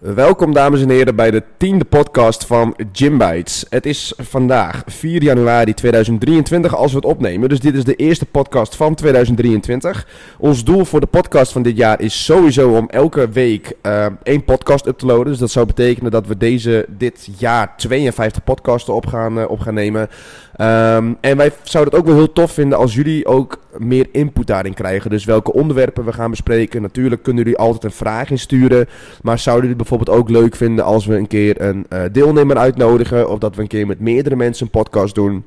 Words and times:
Welkom 0.00 0.54
dames 0.54 0.82
en 0.82 0.90
heren 0.90 1.16
bij 1.16 1.30
de 1.30 1.42
tiende 1.56 1.84
podcast 1.84 2.46
van 2.46 2.76
Gym 2.92 3.18
Bites. 3.18 3.64
Het 3.68 3.86
is 3.86 4.12
vandaag 4.16 4.82
4 4.86 5.22
januari 5.22 5.74
2023 5.74 6.74
als 6.74 6.90
we 6.90 6.96
het 6.96 7.06
opnemen, 7.06 7.48
dus 7.48 7.60
dit 7.60 7.74
is 7.74 7.84
de 7.84 7.94
eerste 7.94 8.26
podcast 8.26 8.76
van 8.76 8.94
2023. 8.94 10.06
Ons 10.38 10.64
doel 10.64 10.84
voor 10.84 11.00
de 11.00 11.06
podcast 11.06 11.52
van 11.52 11.62
dit 11.62 11.76
jaar 11.76 12.00
is 12.00 12.24
sowieso 12.24 12.70
om 12.70 12.88
elke 12.88 13.28
week 13.28 13.72
uh, 13.82 14.06
één 14.22 14.44
podcast 14.44 14.86
up 14.86 14.98
te 14.98 15.06
loaden. 15.06 15.26
Dus 15.26 15.38
dat 15.38 15.50
zou 15.50 15.66
betekenen 15.66 16.10
dat 16.10 16.26
we 16.26 16.36
deze, 16.36 16.86
dit 16.88 17.28
jaar 17.38 17.76
52 17.76 18.44
podcasten 18.44 18.94
op 18.94 19.06
gaan, 19.06 19.38
uh, 19.38 19.50
op 19.50 19.60
gaan 19.60 19.74
nemen. 19.74 20.08
Um, 20.56 21.16
en 21.20 21.36
wij 21.36 21.52
zouden 21.62 21.92
het 21.92 22.02
ook 22.02 22.08
wel 22.08 22.18
heel 22.18 22.32
tof 22.32 22.52
vinden 22.52 22.78
als 22.78 22.94
jullie 22.94 23.26
ook 23.26 23.58
meer 23.78 24.06
input 24.12 24.46
daarin 24.46 24.74
krijgen. 24.74 25.10
Dus 25.10 25.24
welke 25.24 25.52
onderwerpen 25.52 26.04
we 26.04 26.12
gaan 26.12 26.30
bespreken. 26.30 26.82
Natuurlijk 26.82 27.22
kunnen 27.22 27.42
jullie 27.44 27.58
altijd 27.58 27.84
een 27.84 27.90
vraag 27.90 28.30
insturen. 28.30 28.86
Maar 29.22 29.38
zouden 29.38 29.64
jullie 29.64 29.82
bijvoorbeeld 29.82 30.18
ook 30.18 30.28
leuk 30.28 30.56
vinden 30.56 30.84
als 30.84 31.06
we 31.06 31.16
een 31.16 31.26
keer 31.26 31.60
een 31.60 31.86
uh, 31.92 32.02
deelnemer 32.12 32.56
uitnodigen? 32.56 33.30
Of 33.30 33.38
dat 33.38 33.56
we 33.56 33.62
een 33.62 33.68
keer 33.68 33.86
met 33.86 34.00
meerdere 34.00 34.36
mensen 34.36 34.64
een 34.64 34.70
podcast 34.70 35.14
doen? 35.14 35.44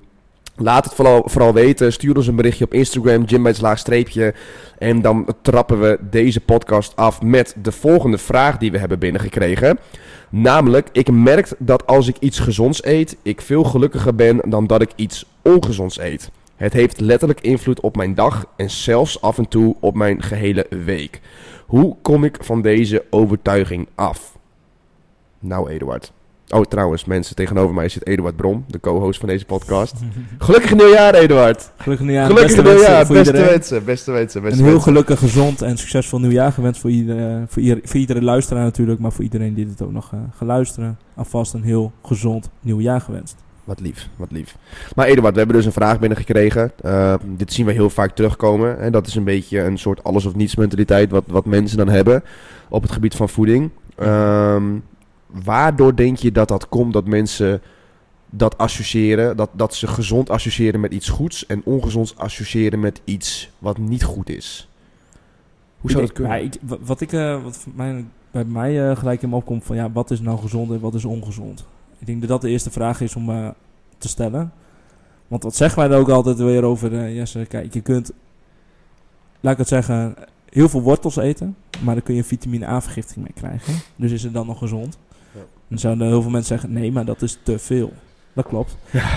Laat 0.56 0.86
het 0.86 0.94
vooral, 1.26 1.54
weten. 1.54 1.94
Stuur 1.94 2.16
ons 2.16 2.28
een 2.28 2.36
berichtje 2.36 2.66
op 2.66 2.74
Instagram, 2.74 3.28
gymbijtslaagstreepje. 3.28 4.34
En 4.78 5.02
dan 5.02 5.28
trappen 5.42 5.80
we 5.82 6.00
deze 6.10 6.42
podcast 6.42 6.96
af 6.96 7.22
met 7.22 7.56
de 7.62 7.72
volgende 7.72 8.18
vraag 8.18 8.58
die 8.58 8.72
we 8.72 8.78
hebben 8.78 9.00
binnengekregen. 9.00 9.80
Namelijk, 10.30 10.90
ik 10.92 11.12
merk 11.12 11.50
dat 11.60 11.88
als 11.88 12.08
ik 12.08 12.18
iets 12.20 12.40
gezonds 12.40 12.86
eet, 12.86 13.18
ik 13.22 13.42
veel 13.42 13.64
gelukkiger 13.64 14.16
ben 14.16 14.42
dan 14.50 14.68
dat 14.68 14.82
ik 14.82 14.92
iets 14.96 15.26
ongezonds 15.42 16.00
eet. 16.00 16.32
Het 16.56 16.74
heeft 16.74 17.00
letterlijk 17.00 17.42
invloed 17.42 17.80
op 17.80 17.96
mijn 17.96 18.16
dag 18.16 18.46
en 18.56 18.70
zelfs 18.70 19.22
af 19.22 19.38
en 19.38 19.48
toe 19.48 19.76
op 19.80 19.96
mijn 19.96 20.22
gehele 20.22 20.68
week. 20.86 21.22
Hoe 21.66 21.96
kom 22.02 22.24
ik 22.24 22.38
van 22.40 22.62
deze 22.62 23.06
overtuiging 23.10 23.88
af? 23.96 24.38
Nou, 25.40 25.70
Eduard. 25.70 26.12
Oh, 26.54 26.62
trouwens, 26.62 27.06
mensen, 27.06 27.36
tegenover 27.36 27.74
mij 27.74 27.90
zit 27.90 28.08
Eduard 28.08 28.36
Brom, 28.36 28.66
de 28.68 28.80
co-host 28.80 29.20
van 29.20 29.30
deze 29.30 29.46
podcast. 29.46 29.96
Gelukkig 30.38 30.76
nieuwjaar, 30.76 31.14
Eduard. 31.14 31.72
Gelukkig 31.78 32.06
nieuwjaar. 32.06 32.26
Gelukkig 32.26 32.56
beste 32.56 32.70
nieuwjaar. 32.70 32.90
wensen 32.90 33.06
voor 33.06 33.16
Beste 33.16 33.32
iedereen. 33.34 33.54
wensen, 33.54 33.86
beste 33.86 34.12
wensen, 34.12 34.42
beste 34.42 34.58
Een 34.58 34.64
heel 34.64 34.74
wensen. 34.74 34.94
gelukkig, 34.94 35.20
gezond 35.20 35.62
en 35.62 35.78
succesvol 35.78 36.20
nieuwjaar 36.20 36.52
gewenst 36.52 36.82
voor, 36.82 36.90
ieder, 36.90 37.46
voor, 37.48 37.62
ieder, 37.62 37.80
voor 37.84 38.00
iedere 38.00 38.22
luisteraar 38.22 38.64
natuurlijk, 38.64 39.00
maar 39.00 39.12
voor 39.12 39.24
iedereen 39.24 39.54
die 39.54 39.66
dit 39.66 39.82
ook 39.82 39.92
nog 39.92 40.12
uh, 40.14 40.20
gaat 40.36 40.48
luisteren. 40.48 40.98
Alvast 41.16 41.54
een 41.54 41.64
heel 41.64 41.92
gezond 42.04 42.50
nieuwjaar 42.60 43.02
gewenst. 43.02 43.36
Wat 43.64 43.80
lief, 43.80 44.08
wat 44.16 44.32
lief. 44.32 44.56
Maar 44.96 45.06
Eduard, 45.06 45.32
we 45.34 45.38
hebben 45.38 45.56
dus 45.56 45.66
een 45.66 45.72
vraag 45.72 46.00
binnengekregen. 46.00 46.72
Uh, 46.86 47.14
dit 47.26 47.54
zien 47.54 47.66
we 47.66 47.72
heel 47.72 47.90
vaak 47.90 48.16
terugkomen. 48.16 48.80
En 48.80 48.92
dat 48.92 49.08
is 49.08 49.16
een 49.16 49.24
beetje 49.24 49.62
een 49.62 49.78
soort 49.78 50.04
alles 50.04 50.26
of 50.26 50.36
niets 50.36 50.56
mentaliteit 50.56 51.12
wat, 51.12 51.24
wat 51.28 51.46
mensen 51.46 51.78
dan 51.78 51.90
hebben 51.90 52.24
op 52.70 52.82
het 52.82 52.92
gebied 52.92 53.16
van 53.16 53.30
voeding. 53.30 53.70
Um, 54.02 54.84
waardoor 55.44 55.96
denk 55.96 56.18
je 56.18 56.32
dat 56.32 56.48
dat 56.48 56.70
komt 56.70 56.94
dat 56.94 57.08
mensen 57.08 57.62
dat 58.30 58.58
associëren, 58.58 59.38
dat, 59.38 59.50
dat 59.54 59.76
ze 59.76 59.88
gezond 59.88 60.30
associëren 60.30 60.80
met 60.80 60.94
iets 60.94 61.10
goeds 61.10 61.46
en 61.46 61.62
ongezond 61.66 62.14
associëren 62.18 62.80
met 62.80 63.02
iets 63.04 63.52
wat 63.58 63.78
niet 63.78 64.04
goed 64.04 64.30
is? 64.30 64.70
Hoe 65.78 65.92
zou 65.92 66.04
dat 66.04 66.14
kunnen? 66.14 66.38
Ja, 66.38 66.44
ik, 66.44 66.54
wat 66.82 67.02
ik, 67.02 67.12
uh, 67.12 67.44
wat 67.44 67.66
mij, 67.74 68.06
bij 68.32 68.44
mij 68.44 68.90
uh, 68.90 68.96
gelijk 68.96 69.22
in 69.22 69.30
me 69.30 69.36
opkomt 69.36 69.64
van 69.64 69.76
ja, 69.76 69.92
wat 69.92 70.12
is 70.12 70.22
nou 70.22 70.40
gezond 70.40 70.72
en 70.72 70.80
wat 70.80 70.94
is 70.94 71.06
ongezond? 71.06 71.66
Ik 72.00 72.06
denk 72.06 72.20
dat 72.20 72.30
dat 72.30 72.42
de 72.42 72.50
eerste 72.50 72.72
vraag 72.72 73.02
is 73.02 73.16
om 73.16 73.30
uh, 73.30 73.50
te 73.98 74.08
stellen. 74.08 74.54
Want 75.28 75.44
wat 75.44 75.56
zeggen 75.56 75.80
wij 75.80 75.92
er 75.92 76.02
ook 76.02 76.10
altijd 76.10 76.38
weer 76.38 76.64
over, 76.64 77.12
Jesse? 77.12 77.46
Kijk, 77.46 77.74
je 77.74 77.82
kunt, 77.82 78.12
laat 79.40 79.54
ik 79.54 79.60
het 79.60 79.68
zeggen, 79.68 80.16
heel 80.50 80.70
veel 80.70 80.82
wortels 80.82 81.16
eten, 81.16 81.56
maar 81.82 81.94
daar 81.94 82.04
kun 82.04 82.16
je 82.16 82.24
vitamine 82.24 82.68
A-vergiftiging 82.68 83.26
mee 83.26 83.34
krijgen. 83.36 83.74
Dus 83.96 84.12
is 84.12 84.24
het 84.24 84.34
dan 84.34 84.46
nog 84.46 84.58
gezond? 84.58 84.98
Dan 85.74 85.82
zouden 85.82 86.08
heel 86.08 86.22
veel 86.22 86.32
mensen 86.32 86.60
zeggen, 86.60 86.80
nee, 86.80 86.92
maar 86.92 87.06
dat 87.06 87.22
is 87.22 87.38
te 87.44 87.60
veel. 87.60 87.94
Dat 88.34 88.46
klopt. 88.48 88.78
Ja. 88.92 89.10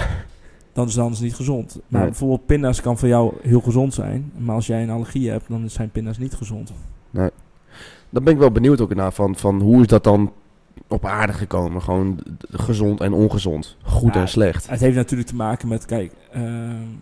Dan 0.72 0.86
is 0.86 0.92
het 0.94 1.02
anders 1.02 1.20
niet 1.20 1.34
gezond. 1.34 1.78
Maar 1.88 2.00
Nee. 2.00 2.10
bijvoorbeeld 2.10 2.46
pinda's 2.46 2.80
kan 2.80 2.98
voor 2.98 3.08
jou 3.08 3.34
heel 3.42 3.60
gezond 3.60 3.94
zijn. 3.94 4.32
Maar 4.38 4.54
als 4.54 4.66
jij 4.66 4.82
een 4.82 4.90
allergie 4.90 5.30
hebt, 5.30 5.48
dan 5.48 5.70
zijn 5.70 5.90
pinda's 5.90 6.18
niet 6.18 6.34
gezond. 6.34 6.72
Dan 8.10 8.24
ben 8.24 8.32
ik 8.32 8.38
wel 8.38 8.50
benieuwd 8.50 8.80
ook 8.80 8.94
naar 8.94 9.12
van, 9.12 9.36
van 9.36 9.60
hoe 9.60 9.80
is 9.80 9.86
dat 9.86 10.04
dan 10.04 10.32
op 10.88 11.04
aarde 11.04 11.32
gekomen? 11.32 11.82
Gewoon 11.82 12.18
gezond 12.50 13.00
en 13.00 13.12
ongezond. 13.12 13.76
Goed 13.82 14.14
Ja, 14.14 14.20
en 14.20 14.28
slecht. 14.28 14.70
Het 14.70 14.80
heeft 14.80 14.96
natuurlijk 14.96 15.28
te 15.28 15.34
maken 15.34 15.68
met, 15.68 15.84
kijk, 15.84 16.12
uh, 16.36 16.42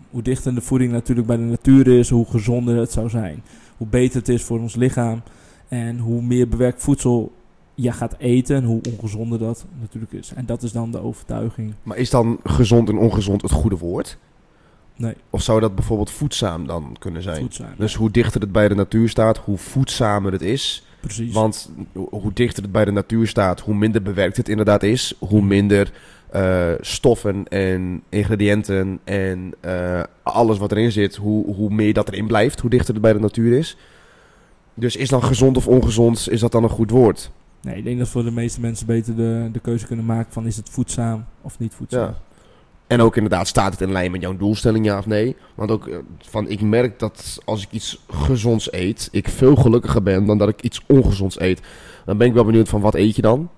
hoe 0.09 0.21
dichter 0.21 0.55
de 0.55 0.61
voeding 0.61 0.91
natuurlijk 0.91 1.27
bij 1.27 1.37
de 1.37 1.43
natuur 1.43 1.87
is, 1.87 2.09
hoe 2.09 2.25
gezonder 2.25 2.75
het 2.77 2.91
zou 2.91 3.09
zijn. 3.09 3.43
Hoe 3.77 3.87
beter 3.87 4.19
het 4.19 4.29
is 4.29 4.43
voor 4.43 4.59
ons 4.59 4.75
lichaam. 4.75 5.21
En 5.67 5.99
hoe 5.99 6.21
meer 6.21 6.47
bewerkt 6.47 6.83
voedsel 6.83 7.31
je 7.75 7.91
gaat 7.91 8.15
eten 8.17 8.55
en 8.55 8.63
hoe 8.63 8.81
ongezonder 8.91 9.39
dat 9.39 9.65
natuurlijk 9.79 10.11
is. 10.13 10.33
En 10.35 10.45
dat 10.45 10.63
is 10.63 10.71
dan 10.71 10.91
de 10.91 11.01
overtuiging. 11.01 11.73
Maar 11.83 11.97
is 11.97 12.09
dan 12.09 12.39
gezond 12.43 12.89
en 12.89 12.97
ongezond 12.97 13.41
het 13.41 13.51
goede 13.51 13.77
woord? 13.77 14.17
Nee, 14.97 15.13
Of 15.29 15.41
zou 15.41 15.59
dat 15.59 15.75
bijvoorbeeld 15.75 16.11
voedzaam 16.11 16.67
dan 16.67 16.95
kunnen 16.99 17.21
zijn? 17.21 17.39
voedzaam. 17.41 17.73
Dus 17.77 17.95
hoe 17.95 18.11
dichter 18.11 18.41
het 18.41 18.51
bij 18.51 18.67
de 18.67 18.75
natuur 18.75 19.09
staat, 19.09 19.37
hoe 19.37 19.57
voedzamer 19.57 20.31
het 20.31 20.41
is. 20.41 20.85
Precies. 20.99 21.33
Want 21.33 21.71
hoe 21.93 22.33
dichter 22.33 22.63
het 22.63 22.71
bij 22.71 22.85
de 22.85 22.91
natuur 22.91 23.27
staat, 23.27 23.59
hoe 23.59 23.75
minder 23.75 24.01
bewerkt 24.01 24.37
het 24.37 24.49
inderdaad 24.49 24.83
is. 24.83 25.13
Hoe 25.19 25.41
minder 25.41 25.91
uh, 26.35 26.71
stoffen 26.79 27.47
en 27.47 28.01
ingrediënten 28.09 28.99
en 29.03 29.53
uh, 29.65 30.03
alles 30.23 30.57
wat 30.57 30.71
erin 30.71 30.91
zit, 30.91 31.15
hoe, 31.15 31.55
hoe 31.55 31.69
meer 31.69 31.93
dat 31.93 32.07
erin 32.07 32.27
blijft, 32.27 32.59
hoe 32.59 32.69
dichter 32.69 32.93
het 32.93 33.01
bij 33.03 33.13
de 33.13 33.19
natuur 33.19 33.57
is. 33.57 33.77
Dus 34.73 34.95
is 34.95 35.09
dan 35.09 35.23
gezond 35.23 35.57
of 35.57 35.67
ongezond, 35.67 36.27
is 36.29 36.39
dat 36.39 36.51
dan 36.51 36.63
een 36.63 36.69
goed 36.69 36.89
woord? 36.91 37.31
Nee, 37.65 37.77
ik 37.77 37.83
denk 37.83 37.99
dat 37.99 38.07
voor 38.07 38.23
de 38.23 38.31
meeste 38.31 38.61
mensen 38.61 38.85
beter 38.85 39.15
de, 39.15 39.49
de 39.51 39.59
keuze 39.59 39.85
kunnen 39.85 40.05
maken 40.05 40.33
van 40.33 40.45
is 40.45 40.55
het 40.55 40.69
voedzaam 40.69 41.25
of 41.41 41.59
niet 41.59 41.73
voedzaam. 41.73 42.01
Ja. 42.01 42.17
En 42.87 43.01
ook 43.01 43.15
inderdaad, 43.15 43.47
staat 43.47 43.71
het 43.71 43.81
in 43.81 43.91
lijn 43.91 44.11
met 44.11 44.21
jouw 44.21 44.37
doelstelling, 44.37 44.85
ja 44.85 44.97
of 44.97 45.05
nee? 45.05 45.35
Want 45.55 45.71
ook 45.71 45.87
uh, 45.87 45.97
van, 46.17 46.49
ik 46.49 46.61
merk 46.61 46.99
dat 46.99 47.37
als 47.45 47.63
ik 47.63 47.71
iets 47.71 48.03
gezonds 48.09 48.73
eet, 48.73 49.09
ik 49.11 49.29
veel 49.29 49.55
gelukkiger 49.55 50.03
ben 50.03 50.25
dan 50.25 50.37
dat 50.37 50.49
ik 50.49 50.61
iets 50.61 50.81
ongezonds 50.87 51.39
eet. 51.39 51.61
Dan 52.05 52.17
ben 52.17 52.27
ik 52.27 52.33
wel 52.33 52.45
benieuwd 52.45 52.69
van, 52.69 52.81
wat 52.81 52.95
eet 52.95 53.15
je 53.15 53.21
dan? 53.21 53.49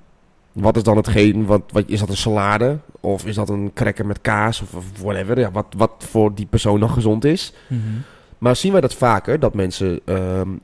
Wat 0.51 0.75
is 0.75 0.83
dan 0.83 0.97
hetgeen, 0.97 1.45
wat, 1.45 1.61
wat, 1.71 1.83
is 1.87 1.99
dat 1.99 2.09
een 2.09 2.17
salade? 2.17 2.77
Of 2.99 3.25
is 3.25 3.35
dat 3.35 3.49
een 3.49 3.71
cracker 3.73 4.05
met 4.05 4.21
kaas? 4.21 4.61
Of, 4.61 4.73
of 4.73 4.85
whatever, 5.01 5.39
ja, 5.39 5.51
wat, 5.51 5.65
wat 5.77 5.91
voor 5.97 6.35
die 6.35 6.45
persoon 6.45 6.79
nog 6.79 6.93
gezond 6.93 7.25
is. 7.25 7.53
Mm 7.67 7.81
-hmm. 7.81 8.03
Maar 8.37 8.55
zien 8.55 8.71
wij 8.71 8.81
dat 8.81 8.93
vaker, 8.93 9.39
dat 9.39 9.53
mensen 9.53 9.99
um, 10.05 10.59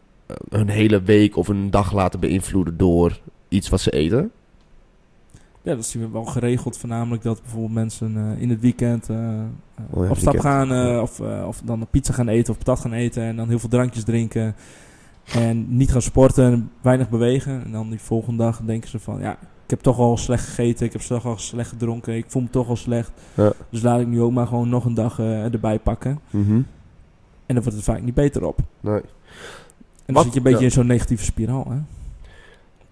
hun 0.49 0.69
hele 0.69 1.01
week 1.01 1.37
of 1.37 1.47
een 1.47 1.71
dag 1.71 1.93
laten 1.93 2.19
beïnvloeden 2.19 2.77
door 2.77 3.19
iets 3.53 3.69
wat 3.69 3.81
ze 3.81 3.91
eten? 3.91 4.31
Ja, 5.61 5.75
dat 5.75 5.85
zien 5.85 6.01
we 6.01 6.09
wel 6.09 6.25
geregeld. 6.25 6.77
Voornamelijk 6.77 7.23
dat 7.23 7.41
bijvoorbeeld 7.41 7.73
mensen 7.73 8.15
uh, 8.15 8.41
in 8.41 8.49
het 8.49 8.59
weekend 8.59 9.09
uh, 9.09 9.17
oh 9.89 10.03
ja, 10.03 10.09
op 10.09 10.17
stap 10.17 10.33
weekend. 10.33 10.41
gaan. 10.41 10.71
Uh, 10.71 11.01
of, 11.01 11.19
of 11.19 11.61
dan 11.63 11.81
een 11.81 11.87
pizza 11.87 12.13
gaan 12.13 12.27
eten 12.27 12.53
of 12.53 12.57
patat 12.57 12.79
gaan 12.79 12.93
eten. 12.93 13.23
En 13.23 13.35
dan 13.35 13.47
heel 13.47 13.59
veel 13.59 13.69
drankjes 13.69 14.03
drinken. 14.03 14.55
En 15.33 15.77
niet 15.77 15.91
gaan 15.91 16.01
sporten 16.01 16.51
en 16.51 16.71
weinig 16.81 17.09
bewegen. 17.09 17.63
En 17.65 17.71
dan 17.71 17.89
die 17.89 17.99
volgende 17.99 18.43
dag 18.43 18.61
denken 18.65 18.89
ze 18.89 18.99
van... 18.99 19.19
Ja, 19.19 19.31
ik 19.63 19.69
heb 19.69 19.79
toch 19.79 19.97
al 19.99 20.17
slecht 20.17 20.45
gegeten. 20.45 20.85
Ik 20.85 20.91
heb 20.93 21.01
toch 21.01 21.25
al 21.25 21.37
slecht 21.37 21.69
gedronken. 21.69 22.15
Ik 22.15 22.25
voel 22.27 22.41
me 22.41 22.49
toch 22.49 22.67
al 22.69 22.75
slecht. 22.75 23.11
Ja. 23.33 23.51
Dus 23.69 23.81
laat 23.81 23.99
ik 23.99 24.07
nu 24.07 24.21
ook 24.21 24.31
maar 24.31 24.47
gewoon 24.47 24.69
nog 24.69 24.85
een 24.85 24.93
dag 24.93 25.19
erbij 25.19 25.79
pakken. 25.79 26.19
Mm 26.29 26.45
-hmm. 26.45 26.65
En 27.45 27.55
dan 27.55 27.63
wordt 27.63 27.77
het 27.77 27.83
vaak 27.83 28.01
niet 28.01 28.13
beter 28.13 28.45
op. 28.45 28.59
Nee. 28.79 28.93
En 28.95 29.01
dan 30.05 30.15
Wat? 30.15 30.23
zit 30.23 30.33
je 30.33 30.37
een 30.37 30.43
beetje 30.45 30.59
Ja. 30.59 30.65
in 30.65 30.71
zo'n 30.71 30.87
negatieve 30.87 31.23
spiraal, 31.23 31.65
hè? 31.69 31.77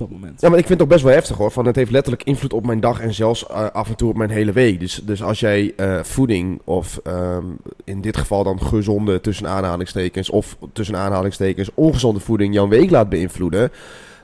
Dat 0.01 0.09
moment. 0.09 0.41
Ja, 0.41 0.49
maar 0.49 0.57
ik 0.57 0.65
vind 0.65 0.79
het 0.79 0.87
ook 0.87 0.93
best 0.93 1.03
wel 1.03 1.13
heftig 1.13 1.37
hoor. 1.37 1.51
Van 1.51 1.65
het 1.65 1.75
heeft 1.75 1.91
letterlijk 1.91 2.23
invloed 2.23 2.53
op 2.53 2.65
mijn 2.65 2.79
dag 2.79 2.99
en 2.99 3.13
zelfs 3.13 3.45
uh, 3.51 3.69
af 3.69 3.89
en 3.89 3.95
toe 3.95 4.09
op 4.09 4.17
mijn 4.17 4.29
hele 4.29 4.51
week. 4.51 4.79
Dus, 4.79 5.01
dus 5.03 5.23
als 5.23 5.39
jij 5.39 5.73
uh, 5.77 6.03
voeding 6.03 6.61
of 6.63 6.99
um, 7.07 7.57
in 7.83 8.01
dit 8.01 8.17
geval 8.17 8.43
dan 8.43 8.61
gezonde 8.61 9.21
tussen 9.21 9.47
aanhalingstekens 9.47 10.29
of 10.29 10.57
tussen 10.73 10.95
aanhalingstekens 10.95 11.69
ongezonde 11.73 12.19
voeding 12.19 12.53
jouw 12.53 12.67
week 12.67 12.89
laat 12.89 13.09
beïnvloeden, 13.09 13.71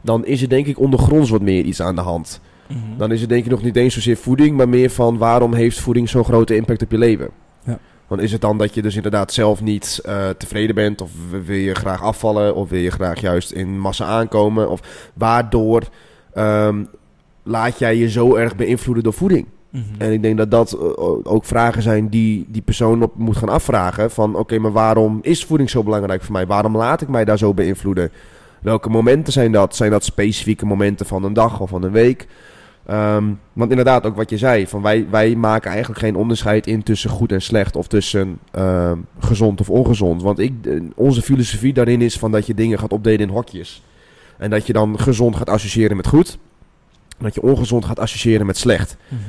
dan 0.01 0.25
is 0.25 0.41
er 0.41 0.49
denk 0.49 0.67
ik 0.67 0.79
ondergronds 0.79 1.29
wat 1.29 1.41
meer 1.41 1.63
iets 1.63 1.81
aan 1.81 1.95
de 1.95 2.01
hand. 2.01 2.41
Mm 2.67 2.77
-hmm. 2.77 2.97
Dan 2.97 3.11
is 3.11 3.19
het 3.19 3.29
denk 3.29 3.45
ik 3.45 3.51
nog 3.51 3.63
niet 3.63 3.75
eens 3.75 3.93
zozeer 3.93 4.17
voeding, 4.17 4.57
maar 4.57 4.69
meer 4.69 4.89
van 4.89 5.17
waarom 5.17 5.53
heeft 5.53 5.79
voeding 5.79 6.09
zo'n 6.09 6.23
grote 6.23 6.55
impact 6.55 6.83
op 6.83 6.91
je 6.91 6.97
leven? 6.97 7.29
Dan 8.07 8.19
is 8.19 8.31
het 8.31 8.41
dan 8.41 8.57
dat 8.57 8.73
je 8.73 8.81
dus 8.81 8.95
inderdaad 8.95 9.33
zelf 9.33 9.61
niet 9.61 10.01
uh, 10.05 10.29
tevreden 10.29 10.75
bent, 10.75 11.01
of 11.01 11.11
wil 11.45 11.55
je 11.55 11.75
graag 11.75 12.03
afvallen, 12.03 12.55
of 12.55 12.69
wil 12.69 12.79
je 12.79 12.91
graag 12.91 13.21
juist 13.21 13.51
in 13.51 13.79
massa 13.79 14.05
aankomen, 14.05 14.69
of 14.69 15.09
waardoor 15.13 15.83
um, 16.35 16.87
laat 17.43 17.79
jij 17.79 17.95
je 17.95 18.09
zo 18.09 18.35
erg 18.35 18.55
beïnvloeden 18.55 19.03
door 19.03 19.13
voeding? 19.13 19.45
Mm 19.69 19.83
-hmm. 19.83 20.01
En 20.01 20.11
ik 20.11 20.21
denk 20.21 20.37
dat 20.37 20.51
dat 20.51 20.73
uh, 20.73 20.79
ook 21.23 21.45
vragen 21.45 21.81
zijn 21.81 22.09
die 22.09 22.45
die 22.49 22.61
persoon 22.61 23.03
op 23.03 23.15
moet 23.15 23.37
gaan 23.37 23.49
afvragen. 23.49 24.11
Van 24.11 24.29
oké, 24.29 24.39
okay, 24.39 24.57
maar 24.57 24.71
waarom 24.71 25.19
is 25.21 25.45
voeding 25.45 25.69
zo 25.69 25.83
belangrijk 25.83 26.23
voor 26.23 26.33
mij? 26.33 26.47
Waarom 26.47 26.77
laat 26.77 27.01
ik 27.01 27.07
mij 27.07 27.25
daar 27.25 27.37
zo 27.37 27.53
beïnvloeden? 27.53 28.11
Welke 28.61 28.89
momenten 28.89 29.33
zijn 29.33 29.51
dat? 29.51 29.75
Zijn 29.75 29.91
dat 29.91 30.03
specifieke 30.03 30.65
momenten 30.65 31.05
van 31.05 31.23
een 31.23 31.33
dag 31.33 31.59
of 31.59 31.69
van 31.69 31.83
een 31.83 31.91
week? 31.91 32.27
Um, 32.91 33.39
want 33.53 33.69
inderdaad, 33.69 34.05
ook 34.05 34.15
wat 34.15 34.29
je 34.29 34.37
zei, 34.37 34.67
van 34.67 34.81
wij, 34.81 35.07
wij 35.09 35.35
maken 35.35 35.69
eigenlijk 35.69 35.99
geen 35.99 36.15
onderscheid 36.15 36.67
in 36.67 36.83
tussen 36.83 37.09
goed 37.09 37.31
en 37.31 37.41
slecht 37.41 37.75
of 37.75 37.87
tussen 37.87 38.39
uh, 38.57 38.91
gezond 39.19 39.59
of 39.59 39.69
ongezond. 39.69 40.21
Want 40.21 40.39
ik, 40.39 40.53
onze 40.95 41.21
filosofie 41.21 41.73
daarin 41.73 42.01
is 42.01 42.17
van 42.19 42.31
dat 42.31 42.47
je 42.47 42.53
dingen 42.53 42.79
gaat 42.79 42.93
opdelen 42.93 43.19
in 43.19 43.33
hokjes. 43.33 43.83
En 44.37 44.49
dat 44.49 44.67
je 44.67 44.73
dan 44.73 44.99
gezond 44.99 45.35
gaat 45.35 45.49
associëren 45.49 45.97
met 45.97 46.07
goed. 46.07 46.37
En 47.17 47.23
dat 47.23 47.35
je 47.35 47.41
ongezond 47.41 47.85
gaat 47.85 47.99
associëren 47.99 48.45
met 48.45 48.57
slecht. 48.57 48.97
Mhm. 49.07 49.19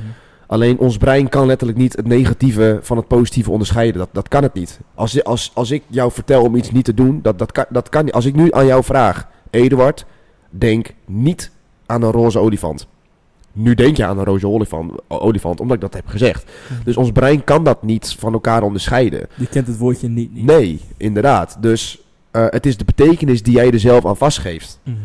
Alleen 0.47 0.77
ons 0.77 0.97
brein 0.97 1.29
kan 1.29 1.45
letterlijk 1.45 1.79
niet 1.79 1.95
het 1.95 2.07
negatieve 2.07 2.79
van 2.81 2.97
het 2.97 3.07
positieve 3.07 3.51
onderscheiden. 3.51 3.97
Dat, 3.97 4.09
dat 4.11 4.27
kan 4.27 4.43
het 4.43 4.53
niet. 4.53 4.79
Als, 4.95 5.23
als, 5.23 5.51
als 5.53 5.71
ik 5.71 5.83
jou 5.87 6.11
vertel 6.11 6.43
om 6.43 6.55
iets 6.55 6.71
niet 6.71 6.85
te 6.85 6.93
doen, 6.93 7.19
dat, 7.21 7.39
dat, 7.39 7.51
kan, 7.51 7.65
dat 7.69 7.89
kan 7.89 8.05
niet. 8.05 8.13
Als 8.13 8.25
ik 8.25 8.35
nu 8.35 8.51
aan 8.51 8.65
jou 8.65 8.83
vraag, 8.83 9.27
Eduard, 9.49 10.05
denk 10.49 10.93
niet 11.05 11.51
aan 11.85 12.01
een 12.01 12.11
roze 12.11 12.39
olifant. 12.39 12.87
Nu 13.53 13.73
denk 13.73 13.97
je 13.97 14.05
aan 14.05 14.17
een 14.17 14.25
roze 14.25 14.47
olifant, 14.47 14.91
olifant 15.07 15.59
omdat 15.59 15.75
ik 15.75 15.81
dat 15.81 15.93
heb 15.93 16.07
gezegd. 16.07 16.51
Dus 16.83 16.97
ons 16.97 17.11
brein 17.11 17.43
kan 17.43 17.63
dat 17.63 17.83
niet 17.83 18.15
van 18.19 18.33
elkaar 18.33 18.63
onderscheiden. 18.63 19.27
Je 19.35 19.47
kent 19.47 19.67
het 19.67 19.77
woordje 19.77 20.07
niet. 20.07 20.33
niet. 20.33 20.45
Nee, 20.45 20.79
inderdaad. 20.97 21.57
Dus 21.59 22.01
eh, 22.31 22.45
het 22.49 22.65
is 22.65 22.77
de 22.77 22.85
betekenis 22.85 23.43
die 23.43 23.53
jij 23.53 23.71
er 23.71 23.79
zelf 23.79 24.05
aan 24.05 24.17
vastgeeft. 24.17 24.79
Mhm. 24.83 24.97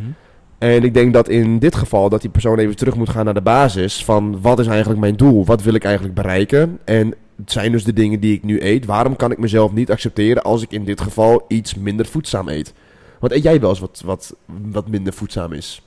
En 0.59 0.85
ik 0.85 0.95
denk 0.95 1.13
dat 1.13 1.29
in 1.29 1.59
dit 1.59 1.75
geval 1.75 2.09
dat 2.09 2.21
die 2.21 2.31
persoon 2.31 2.59
even 2.59 2.77
terug 2.77 2.97
moet 2.97 3.09
gaan 3.09 3.25
naar 3.25 3.35
de 3.35 3.43
basis 3.43 4.05
van 4.05 4.41
wat 4.41 4.59
is 4.59 4.67
eigenlijk 4.67 5.01
mijn 5.01 5.17
doel? 5.17 5.45
Wat 5.45 5.63
wil 5.63 5.75
ik 5.75 5.85
eigenlijk 5.85 6.15
bereiken? 6.15 6.79
En 6.85 7.15
het 7.37 7.53
zijn 7.53 7.73
dus 7.73 7.85
de 7.85 7.93
dingen 7.93 8.21
die 8.21 8.35
ik 8.35 8.43
nu 8.43 8.63
eet. 8.63 8.85
Waarom 8.85 9.17
kan 9.17 9.31
ik 9.31 9.39
mezelf 9.39 9.73
niet 9.73 9.91
accepteren 9.91 10.43
als 10.43 10.63
ik 10.63 10.73
in 10.73 10.85
dit 10.85 11.01
geval 11.01 11.45
iets 11.49 11.75
minder 11.75 12.07
voedzaam 12.07 12.49
eet? 12.49 12.73
Want 13.21 13.33
eet 13.33 13.43
jij 13.43 13.61
wel 13.61 13.71
eens 13.71 13.81
wat, 13.81 14.03
wat, 14.05 14.35
wat 14.71 14.89
minder 14.89 15.13
voedzaam 15.13 15.53
is? 15.53 15.83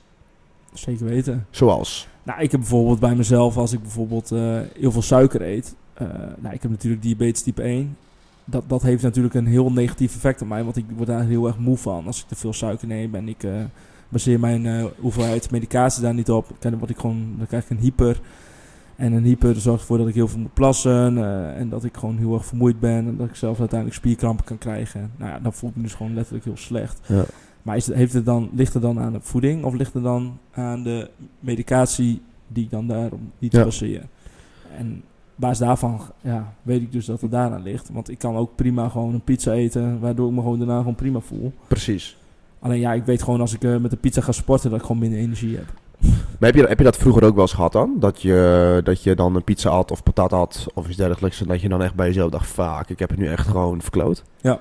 Zeker 0.72 1.06
weten. 1.06 1.46
Zoals? 1.50 2.08
Nou, 2.28 2.40
ik 2.40 2.50
heb 2.50 2.60
bijvoorbeeld 2.60 3.00
bij 3.00 3.14
mezelf, 3.14 3.56
als 3.56 3.72
ik 3.72 3.82
bijvoorbeeld 3.82 4.32
eh, 4.32 4.58
heel 4.78 4.92
veel 4.92 5.02
suiker 5.02 5.42
eet. 5.42 5.74
eh, 5.94 6.06
nou, 6.38 6.54
ik 6.54 6.62
heb 6.62 6.70
natuurlijk 6.70 7.02
diabetes 7.02 7.42
type 7.42 7.62
1. 7.62 7.96
Dat, 8.44 8.64
dat 8.66 8.82
heeft 8.82 9.02
natuurlijk 9.02 9.34
een 9.34 9.46
heel 9.46 9.72
negatief 9.72 10.14
effect 10.14 10.42
op 10.42 10.48
mij. 10.48 10.64
Want 10.64 10.76
ik 10.76 10.84
word 10.96 11.08
daar 11.08 11.24
heel 11.24 11.46
erg 11.46 11.58
moe 11.58 11.76
van 11.76 12.06
als 12.06 12.20
ik 12.20 12.28
te 12.28 12.34
veel 12.34 12.52
suiker 12.52 12.88
neem. 12.88 13.14
En 13.14 13.28
ik 13.28 13.42
eh, 13.42 13.52
baseer 14.08 14.40
mijn 14.40 14.90
hoeveelheid 14.98 15.50
medicatie 15.50 16.02
daar 16.02 16.14
niet 16.14 16.30
op. 16.30 16.46
Dan, 16.58 16.78
word 16.78 16.90
ik 16.90 16.98
gewoon, 16.98 17.34
dan 17.36 17.46
krijg 17.46 17.64
ik 17.64 17.70
een 17.70 17.78
hyper. 17.78 18.20
En 18.96 19.12
een 19.12 19.24
hyper 19.24 19.60
zorgt 19.60 19.80
ervoor 19.80 19.98
dat 19.98 20.08
ik 20.08 20.14
heel 20.14 20.28
veel 20.28 20.40
moet 20.40 20.54
plassen. 20.54 21.24
en 21.56 21.68
dat 21.68 21.84
ik 21.84 21.96
gewoon 21.96 22.18
heel 22.18 22.34
erg 22.34 22.46
vermoeid 22.46 22.80
ben. 22.80 23.06
En 23.06 23.16
dat 23.16 23.28
ik 23.28 23.34
zelfs 23.34 23.58
uiteindelijk 23.58 23.98
spierkrampen 23.98 24.44
kan 24.44 24.58
krijgen. 24.58 25.10
Nou 25.16 25.30
ja, 25.30 25.38
dan 25.38 25.52
voel 25.52 25.70
ik 25.70 25.76
me 25.76 25.82
dus 25.82 25.94
gewoon 25.94 26.14
letterlijk 26.14 26.44
heel 26.44 26.56
slecht. 26.56 27.00
Ja. 27.06 27.24
Maar 27.62 27.76
is 27.76 27.86
het, 27.86 27.96
heeft 27.96 28.12
het 28.12 28.24
dan, 28.24 28.50
ligt 28.54 28.72
het 28.72 28.82
dan 28.82 29.00
aan 29.00 29.12
de 29.12 29.20
voeding 29.20 29.64
of 29.64 29.74
ligt 29.74 29.94
het 29.94 30.02
dan 30.02 30.38
aan 30.52 30.82
de 30.82 31.10
medicatie 31.40 32.22
die 32.48 32.64
ik 32.64 32.70
dan 32.70 32.86
daarom 32.86 33.32
niet 33.38 33.52
Ja. 33.52 33.64
baseer? 33.64 34.02
En 34.76 35.02
basis 35.34 35.58
daarvan 35.58 36.00
ja, 36.20 36.54
weet 36.62 36.80
ik 36.82 36.92
dus 36.92 37.06
dat 37.06 37.20
het 37.20 37.30
daaraan 37.30 37.62
ligt. 37.62 37.90
Want 37.92 38.10
ik 38.10 38.18
kan 38.18 38.36
ook 38.36 38.54
prima 38.54 38.88
gewoon 38.88 39.14
een 39.14 39.20
pizza 39.24 39.52
eten, 39.52 40.00
waardoor 40.00 40.28
ik 40.28 40.34
me 40.34 40.40
gewoon 40.40 40.58
daarna 40.58 40.78
gewoon 40.78 40.94
prima 40.94 41.20
voel. 41.20 41.52
Precies. 41.68 42.16
Alleen 42.60 42.80
ja, 42.80 42.92
ik 42.92 43.04
weet 43.04 43.22
gewoon 43.22 43.40
als 43.40 43.54
ik 43.54 43.64
eh, 43.64 43.76
met 43.76 43.90
de 43.90 43.96
pizza 43.96 44.20
ga 44.20 44.32
sporten 44.32 44.70
dat 44.70 44.78
ik 44.78 44.84
gewoon 44.86 45.00
minder 45.00 45.18
energie 45.18 45.56
heb. 45.56 45.66
Maar 46.38 46.50
heb 46.50 46.54
je, 46.54 46.66
heb 46.66 46.78
je 46.78 46.84
dat 46.84 46.96
vroeger 46.96 47.24
ook 47.24 47.32
wel 47.34 47.42
eens 47.42 47.52
gehad 47.52 47.72
dan? 47.72 47.96
Dat 47.98 48.22
je, 48.22 48.80
dat 48.84 49.02
je 49.02 49.14
dan 49.14 49.34
een 49.34 49.44
pizza 49.44 49.70
had 49.70 49.90
of 49.90 50.02
patat 50.02 50.30
had 50.30 50.66
of 50.74 50.86
iets 50.88 50.96
dergelijks. 50.96 51.40
En 51.40 51.46
dat 51.46 51.60
je 51.60 51.68
dan 51.68 51.82
echt 51.82 51.94
bij 51.94 52.06
jezelf 52.06 52.30
dacht, 52.30 52.46
fuck, 52.46 52.88
ik 52.88 52.98
heb 52.98 53.10
het 53.10 53.18
nu 53.18 53.26
echt 53.28 53.48
gewoon 53.48 53.80
verkloot. 53.82 54.24
Ja. 54.40 54.60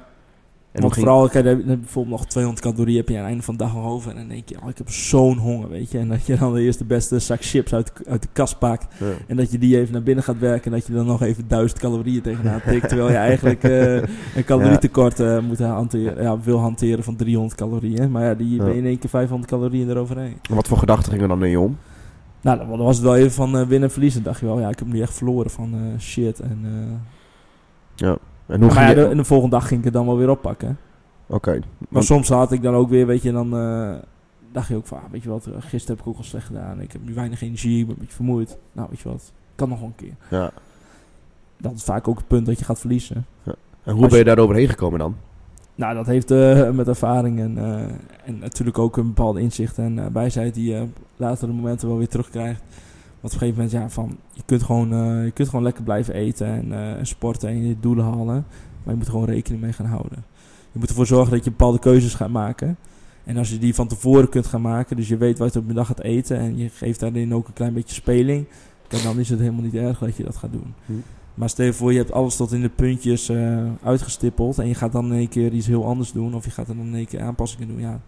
En 0.77 0.83
Want 0.83 0.95
vooral, 0.95 1.29
kijk, 1.29 1.45
dan 1.45 1.55
heb 1.55 1.67
je 1.67 1.77
bijvoorbeeld 1.77 2.19
nog 2.19 2.25
200 2.27 2.65
calorieën 2.65 2.97
heb 2.97 3.07
je 3.07 3.13
aan 3.13 3.19
het 3.19 3.27
einde 3.29 3.43
van 3.43 3.57
de 3.57 3.63
dag 3.63 3.77
over. 3.77 4.11
En 4.11 4.17
dan 4.17 4.27
denk 4.27 4.49
je, 4.49 4.61
oh, 4.63 4.69
ik 4.69 4.77
heb 4.77 4.89
zo'n 4.89 5.37
honger, 5.37 5.69
weet 5.69 5.91
je. 5.91 5.97
En 5.97 6.07
dat 6.07 6.25
je 6.25 6.37
dan 6.37 6.53
de 6.53 6.61
eerste 6.61 6.85
beste 6.85 7.19
zak 7.19 7.41
chips 7.43 7.73
uit, 7.73 7.91
uit 8.07 8.21
de 8.21 8.27
kast 8.33 8.59
pakt. 8.59 8.95
Ja. 8.99 9.05
En 9.27 9.35
dat 9.35 9.51
je 9.51 9.57
die 9.57 9.79
even 9.79 9.93
naar 9.93 10.03
binnen 10.03 10.23
gaat 10.23 10.39
werken. 10.39 10.71
En 10.71 10.77
dat 10.77 10.87
je 10.87 10.93
dan 10.93 11.05
nog 11.05 11.21
even 11.21 11.47
1000 11.47 11.79
calorieën 11.79 12.21
tegenaan 12.21 12.61
tikt. 12.67 12.87
terwijl 12.89 13.09
je 13.09 13.15
eigenlijk 13.15 13.63
eh, 13.63 13.95
een 14.35 14.45
calorietekort 14.45 15.19
eh, 15.19 15.39
moet 15.39 15.59
hanteren, 15.59 16.23
ja, 16.23 16.39
wil 16.39 16.59
hanteren 16.59 17.03
van 17.03 17.15
300 17.15 17.55
calorieën. 17.55 18.11
Maar 18.11 18.23
ja, 18.23 18.33
die 18.33 18.55
Ja. 18.55 18.63
ben 18.63 18.71
je 18.73 18.77
in 18.79 18.85
één 18.85 18.99
keer 18.99 19.09
500 19.09 19.49
calorieën 19.49 19.89
eroverheen. 19.89 20.37
En 20.49 20.55
Wat 20.55 20.67
voor 20.67 20.77
gedachten 20.77 21.11
gingen 21.11 21.27
dan 21.27 21.49
je 21.49 21.59
om? 21.59 21.77
Nou, 22.41 22.57
dan 22.57 22.77
was 22.77 22.95
het 22.95 23.05
wel 23.05 23.15
even 23.15 23.31
van 23.31 23.57
eh, 23.57 23.61
winnen 23.67 23.87
en 23.87 23.91
verliezen. 23.91 24.23
dacht 24.23 24.39
je 24.39 24.45
wel, 24.45 24.59
ja, 24.59 24.69
ik 24.69 24.79
heb 24.79 24.87
nu 24.87 25.01
echt 25.01 25.13
verloren 25.13 25.51
van 25.51 25.75
shit. 25.99 26.39
En, 26.39 26.59
eh, 27.95 28.11
En 28.47 28.61
hoe 28.61 28.73
maar 28.73 28.83
ja, 28.83 28.89
je... 28.89 28.95
de, 28.95 29.05
en 29.05 29.17
de 29.17 29.23
volgende 29.23 29.55
dag 29.55 29.67
ging 29.67 29.79
ik 29.79 29.85
het 29.85 29.93
dan 29.93 30.05
wel 30.05 30.17
weer 30.17 30.29
oppakken. 30.29 30.77
Oké. 31.27 31.59
Maar 31.89 32.03
soms 32.03 32.29
had 32.29 32.51
ik 32.51 32.61
dan 32.61 32.73
ook 32.73 32.89
weer, 32.89 33.05
weet 33.05 33.21
je, 33.21 33.31
dan 33.31 33.57
eh, 33.57 33.95
dacht 34.51 34.67
je 34.67 34.75
ook 34.75 34.85
van, 34.85 34.97
ah, 34.97 35.11
weet 35.11 35.23
je 35.23 35.29
wat, 35.29 35.45
eh, 35.45 35.53
gisteren 35.59 35.97
heb 35.97 36.05
ik 36.05 36.11
ook 36.11 36.17
al 36.17 36.23
slecht 36.23 36.45
gedaan. 36.45 36.81
Ik 36.81 36.91
heb 36.91 37.01
nu 37.05 37.13
weinig 37.13 37.41
energie, 37.41 37.79
ik 37.79 37.85
ben 37.85 37.93
een 37.95 37.99
beetje 37.99 38.15
vermoeid. 38.15 38.57
Nou, 38.71 38.87
weet 38.89 38.99
je 38.99 39.09
wat, 39.09 39.31
kan 39.55 39.69
nog 39.69 39.79
wel 39.79 39.87
een 39.87 39.95
keer. 39.95 40.39
Ja. 40.39 40.51
Dat 41.57 41.73
is 41.73 41.83
vaak 41.83 42.07
ook 42.07 42.17
het 42.17 42.27
punt 42.27 42.45
dat 42.45 42.59
je 42.59 42.65
gaat 42.65 42.79
verliezen. 42.79 43.25
En 43.83 43.93
hoe 43.93 44.01
Als 44.01 44.09
ben 44.09 44.19
je 44.19 44.25
daar 44.25 44.39
overheen 44.39 44.69
gekomen 44.69 44.99
dan? 44.99 45.15
Nou, 45.75 45.95
dat 45.95 46.05
heeft 46.05 46.31
eh, 46.31 46.69
met 46.69 46.87
ervaring 46.87 47.39
en, 47.39 47.57
en 48.25 48.39
natuurlijk 48.39 48.79
ook 48.79 48.97
een 48.97 49.07
bepaalde 49.07 49.41
inzicht 49.41 49.77
en 49.77 50.13
wijsheid 50.13 50.53
die 50.53 50.73
je 50.73 50.81
op 50.81 50.97
latere 51.15 51.51
momenten 51.51 51.87
wel 51.87 51.97
weer 51.97 52.07
terugkrijgt. 52.07 52.61
Want 53.21 53.33
op 53.33 53.41
een 53.41 53.47
gegeven 53.47 53.63
moment, 53.63 53.71
ja, 53.71 53.89
van, 53.89 54.17
je, 54.31 54.41
kunt 54.45 54.63
gewoon, 54.63 54.93
eh, 54.93 55.23
je 55.23 55.31
kunt 55.31 55.49
gewoon 55.49 55.63
lekker 55.63 55.83
blijven 55.83 56.13
eten 56.13 56.47
en 56.47 56.97
eh, 56.97 57.03
sporten 57.03 57.49
en 57.49 57.67
je 57.67 57.75
doelen 57.79 58.05
halen. 58.05 58.45
Maar 58.83 58.93
je 58.93 58.95
moet 58.95 59.05
er 59.05 59.11
gewoon 59.11 59.25
rekening 59.25 59.61
mee 59.61 59.73
gaan 59.73 59.85
houden. 59.85 60.25
Je 60.71 60.79
moet 60.79 60.89
ervoor 60.89 61.05
zorgen 61.05 61.31
dat 61.31 61.43
je 61.43 61.49
bepaalde 61.49 61.79
keuzes 61.79 62.13
gaat 62.13 62.29
maken. 62.29 62.77
En 63.23 63.37
als 63.37 63.49
je 63.49 63.57
die 63.57 63.75
van 63.75 63.87
tevoren 63.87 64.29
kunt 64.29 64.45
gaan 64.45 64.61
maken, 64.61 64.95
dus 64.95 65.07
je 65.07 65.17
weet 65.17 65.37
wat 65.37 65.53
je 65.53 65.59
op 65.59 65.67
de 65.67 65.73
dag 65.73 65.87
gaat 65.87 66.01
eten 66.01 66.37
en 66.37 66.57
je 66.57 66.69
geeft 66.69 66.99
daarin 66.99 67.33
ook 67.33 67.47
een 67.47 67.53
klein 67.53 67.73
beetje 67.73 67.95
speling, 67.95 68.45
dan- 68.87 69.19
is 69.19 69.29
het 69.29 69.39
helemaal 69.39 69.61
niet 69.61 69.75
erg 69.75 69.99
dat 69.99 70.15
je 70.15 70.23
dat 70.23 70.35
gaat 70.35 70.51
doen. 70.51 70.73
Hm. 70.85 70.93
Maar 71.33 71.49
stel 71.49 71.65
je 71.65 71.73
voor, 71.73 71.91
je 71.91 71.97
hebt 71.97 72.11
alles 72.11 72.35
tot 72.35 72.51
in 72.51 72.61
de 72.61 72.69
puntjes 72.69 73.29
eh, 73.29 73.63
uitgestippeld 73.83 74.59
en 74.59 74.67
je 74.67 74.75
gaat 74.75 74.91
dan 74.91 75.05
in 75.05 75.17
één 75.17 75.29
keer 75.29 75.53
iets 75.53 75.67
heel 75.67 75.85
anders 75.85 76.11
doen 76.11 76.33
of 76.35 76.45
je 76.45 76.51
gaat 76.51 76.67
dan 76.67 76.79
in 76.79 76.95
één 76.95 77.05
keer 77.05 77.21
aanpassingen 77.21 77.67
doen. 77.67 77.79
Ja, 77.79 78.01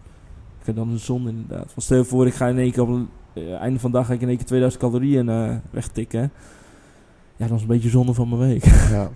dan 0.74 0.88
een 0.88 0.98
zon 0.98 1.28
inderdaad. 1.28 1.66
Want 1.66 1.82
stel 1.82 1.96
je 1.96 2.04
voor, 2.04 2.26
ik 2.26 2.34
ga 2.34 2.48
in 2.48 2.58
één 2.58 2.72
keer 2.72 2.82
op 2.82 2.88
het 2.88 3.06
einde 3.34 3.78
van 3.78 3.90
de 3.90 3.96
dag 3.96 4.06
ga 4.06 4.12
ik 4.12 4.20
in 4.20 4.28
één 4.28 4.36
keer 4.36 4.46
2000 4.46 4.82
calorieën 4.82 5.28
eh, 5.28 5.54
wegtikken. 5.70 6.32
Ja, 7.36 7.46
dat 7.46 7.56
is 7.56 7.62
een 7.62 7.68
beetje 7.68 7.88
zonde 7.88 8.14
van 8.14 8.28
mijn 8.28 8.40
week. 8.40 8.64
Ja. 8.64 9.10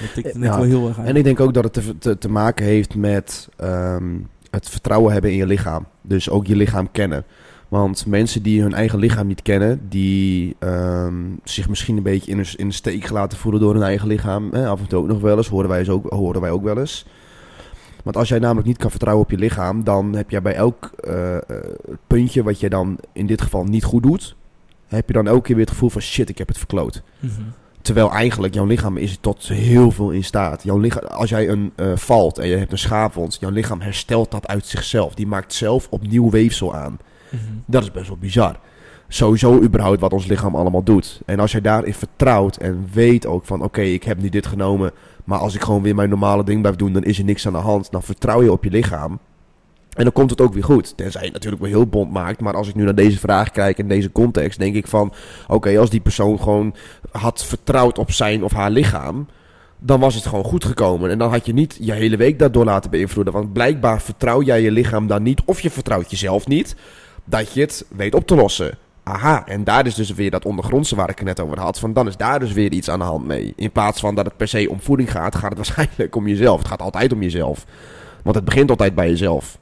Dat 0.00 0.14
tikt 0.14 0.34
Ja, 0.34 0.56
wel 0.56 0.62
heel 0.62 0.88
erg 0.88 0.98
uit. 0.98 1.08
En 1.08 1.16
ik 1.16 1.24
denk 1.24 1.40
ook 1.40 1.54
dat 1.54 1.64
het 1.64 1.72
te, 1.72 1.98
te, 1.98 2.18
te 2.18 2.28
maken 2.28 2.64
heeft 2.64 2.94
met 2.94 3.48
ehm, 3.56 4.16
het 4.50 4.68
vertrouwen 4.68 5.12
hebben 5.12 5.30
in 5.30 5.36
je 5.36 5.46
lichaam. 5.46 5.86
Dus 6.02 6.30
ook 6.30 6.46
je 6.46 6.56
lichaam 6.56 6.90
kennen. 6.90 7.24
Want 7.68 8.06
mensen 8.06 8.42
die 8.42 8.62
hun 8.62 8.74
eigen 8.74 8.98
lichaam 8.98 9.26
niet 9.26 9.42
kennen, 9.42 9.80
die 9.88 10.56
ehm, 10.58 11.14
zich 11.44 11.68
misschien 11.68 11.96
een 11.96 12.02
beetje 12.02 12.30
in 12.30 12.38
een, 12.38 12.46
in 12.56 12.66
een 12.66 12.72
steek 12.72 13.10
laten 13.10 13.38
voelen 13.38 13.60
door 13.60 13.74
hun 13.74 13.82
eigen 13.82 14.08
lichaam. 14.08 14.48
Hè, 14.52 14.68
af 14.68 14.80
en 14.80 14.86
toe 14.88 14.98
ook 14.98 15.06
nog 15.06 15.20
wel 15.20 15.36
eens, 15.36 15.48
horen 15.48 15.68
wij, 15.68 15.88
ook, 15.88 16.10
horen 16.10 16.40
wij 16.40 16.50
ook 16.50 16.62
wel 16.62 16.78
eens. 16.78 17.06
Want 18.04 18.16
als 18.16 18.28
jij 18.28 18.38
namelijk 18.38 18.66
niet 18.66 18.76
kan 18.76 18.90
vertrouwen 18.90 19.24
op 19.24 19.30
je 19.30 19.38
lichaam, 19.38 19.84
dan 19.84 20.14
heb 20.14 20.30
jij 20.30 20.42
bij 20.42 20.54
elk 20.54 20.90
eh, 21.00 21.36
eh, 21.36 21.42
puntje 22.06 22.42
wat 22.42 22.60
je 22.60 22.68
dan 22.68 22.98
in 23.12 23.26
dit 23.26 23.42
geval 23.42 23.64
niet 23.64 23.84
goed 23.84 24.02
doet, 24.02 24.36
heb 24.86 25.06
je 25.06 25.12
dan 25.12 25.26
elke 25.26 25.42
keer 25.42 25.54
weer 25.54 25.64
het 25.64 25.74
gevoel 25.74 25.90
van 25.90 26.00
shit, 26.00 26.28
ik 26.28 26.38
heb 26.38 26.48
het 26.48 26.58
verkloot. 26.58 27.02
Mhm. 27.18 27.32
Terwijl 27.82 28.12
eigenlijk 28.12 28.54
jouw 28.54 28.64
lichaam 28.64 28.96
is 28.96 29.18
tot 29.20 29.48
heel 29.48 29.90
veel 29.90 30.10
in 30.10 30.24
staat. 30.24 30.62
Jouw 30.62 30.78
lichaam, 30.78 31.04
als 31.04 31.30
jij 31.30 31.48
een, 31.48 31.72
eh, 31.76 31.96
valt 31.96 32.38
en 32.38 32.48
je 32.48 32.56
hebt 32.56 32.72
een 32.72 32.78
schaafwond, 32.78 33.36
jouw 33.40 33.50
lichaam 33.50 33.80
herstelt 33.80 34.30
dat 34.30 34.48
uit 34.48 34.66
zichzelf. 34.66 35.14
Die 35.14 35.26
maakt 35.26 35.52
zelf 35.52 35.86
opnieuw 35.90 36.30
weefsel 36.30 36.74
aan. 36.74 36.98
Mhm. 37.28 37.42
Dat 37.66 37.82
is 37.82 37.90
best 37.90 38.08
wel 38.08 38.16
bizar. 38.16 38.58
Sowieso 39.08 39.60
überhaupt 39.62 40.00
wat 40.00 40.12
ons 40.12 40.26
lichaam 40.26 40.54
allemaal 40.54 40.82
doet. 40.82 41.20
En 41.26 41.40
als 41.40 41.52
jij 41.52 41.60
daarin 41.60 41.94
vertrouwt 41.94 42.56
en 42.56 42.88
weet 42.92 43.26
ook 43.26 43.44
van... 43.44 43.62
oké, 43.62 43.80
ik 43.80 44.04
heb 44.04 44.18
nu 44.18 44.28
dit 44.28 44.46
genomen... 44.46 44.92
maar 45.24 45.38
als 45.38 45.54
ik 45.54 45.62
gewoon 45.62 45.82
weer 45.82 45.94
mijn 45.94 46.08
normale 46.08 46.44
ding 46.44 46.60
blijf 46.60 46.76
doen... 46.76 46.92
dan 46.92 47.04
is 47.04 47.18
er 47.18 47.24
niks 47.24 47.46
aan 47.46 47.52
de 47.52 47.58
hand. 47.58 47.90
Dan 47.90 48.02
vertrouw 48.02 48.42
je 48.42 48.52
op 48.52 48.64
je 48.64 48.70
lichaam. 48.70 49.18
En 49.90 50.04
dan 50.04 50.12
komt 50.12 50.30
het 50.30 50.40
ook 50.40 50.52
weer 50.52 50.64
goed. 50.64 50.96
Tenzij 50.96 51.24
je 51.24 51.30
natuurlijk 51.30 51.62
wel 51.62 51.70
heel 51.70 51.86
bond 51.86 52.12
maakt. 52.12 52.40
Maar 52.40 52.54
als 52.54 52.68
ik 52.68 52.74
nu 52.74 52.84
naar 52.84 52.94
deze 52.94 53.18
vraag 53.18 53.50
kijk 53.50 53.78
in 53.78 53.88
deze 53.88 54.12
context... 54.12 54.58
denk 54.58 54.74
ik 54.74 54.86
van... 54.86 55.12
oké, 55.48 55.78
als 55.78 55.90
die 55.90 56.00
persoon 56.00 56.40
gewoon 56.40 56.74
had 57.10 57.44
vertrouwd 57.44 57.98
op 57.98 58.10
zijn 58.10 58.44
of 58.44 58.52
haar 58.52 58.70
lichaam... 58.70 59.26
dan 59.78 60.00
was 60.00 60.14
het 60.14 60.26
gewoon 60.26 60.44
goed 60.44 60.64
gekomen. 60.64 61.10
En 61.10 61.18
dan 61.18 61.30
had 61.30 61.46
je 61.46 61.52
niet 61.52 61.76
je 61.80 61.92
hele 61.92 62.16
week 62.16 62.38
daardoor 62.38 62.64
laten 62.64 62.90
beïnvloeden. 62.90 63.32
Want 63.32 63.52
blijkbaar 63.52 64.00
vertrouw 64.00 64.42
jij 64.42 64.62
je 64.62 64.70
lichaam 64.70 65.06
dan 65.06 65.22
niet... 65.22 65.42
of 65.44 65.60
je 65.60 65.70
vertrouwt 65.70 66.10
jezelf 66.10 66.46
niet... 66.46 66.76
dat 67.24 67.52
je 67.52 67.60
het 67.60 67.84
weet 67.88 68.14
op 68.14 68.26
te 68.26 68.34
lossen. 68.34 68.78
Aha, 69.10 69.46
en 69.46 69.64
daar 69.64 69.86
is 69.86 69.94
dus 69.94 70.14
weer 70.14 70.30
dat 70.30 70.44
ondergrondse 70.44 70.96
waar 70.96 71.10
ik 71.10 71.18
het 71.18 71.26
net 71.26 71.40
over 71.40 71.58
had. 71.58 71.78
Van 71.78 71.92
dan 71.92 72.06
is 72.06 72.16
daar 72.16 72.40
dus 72.40 72.52
weer 72.52 72.72
iets 72.72 72.90
aan 72.90 72.98
de 72.98 73.04
hand 73.04 73.26
mee. 73.26 73.52
In 73.56 73.70
plaats 73.70 74.00
van 74.00 74.14
dat 74.14 74.24
het 74.24 74.36
per 74.36 74.48
se 74.48 74.70
om 74.70 74.80
voeding 74.80 75.10
gaat, 75.10 75.34
gaat 75.34 75.48
het 75.48 75.56
waarschijnlijk 75.56 76.16
om 76.16 76.28
jezelf. 76.28 76.58
Het 76.58 76.68
gaat 76.68 76.82
altijd 76.82 77.12
om 77.12 77.22
jezelf. 77.22 77.64
Want 78.22 78.36
het 78.36 78.44
begint 78.44 78.70
altijd 78.70 78.94
bij 78.94 79.08
jezelf. 79.08 79.58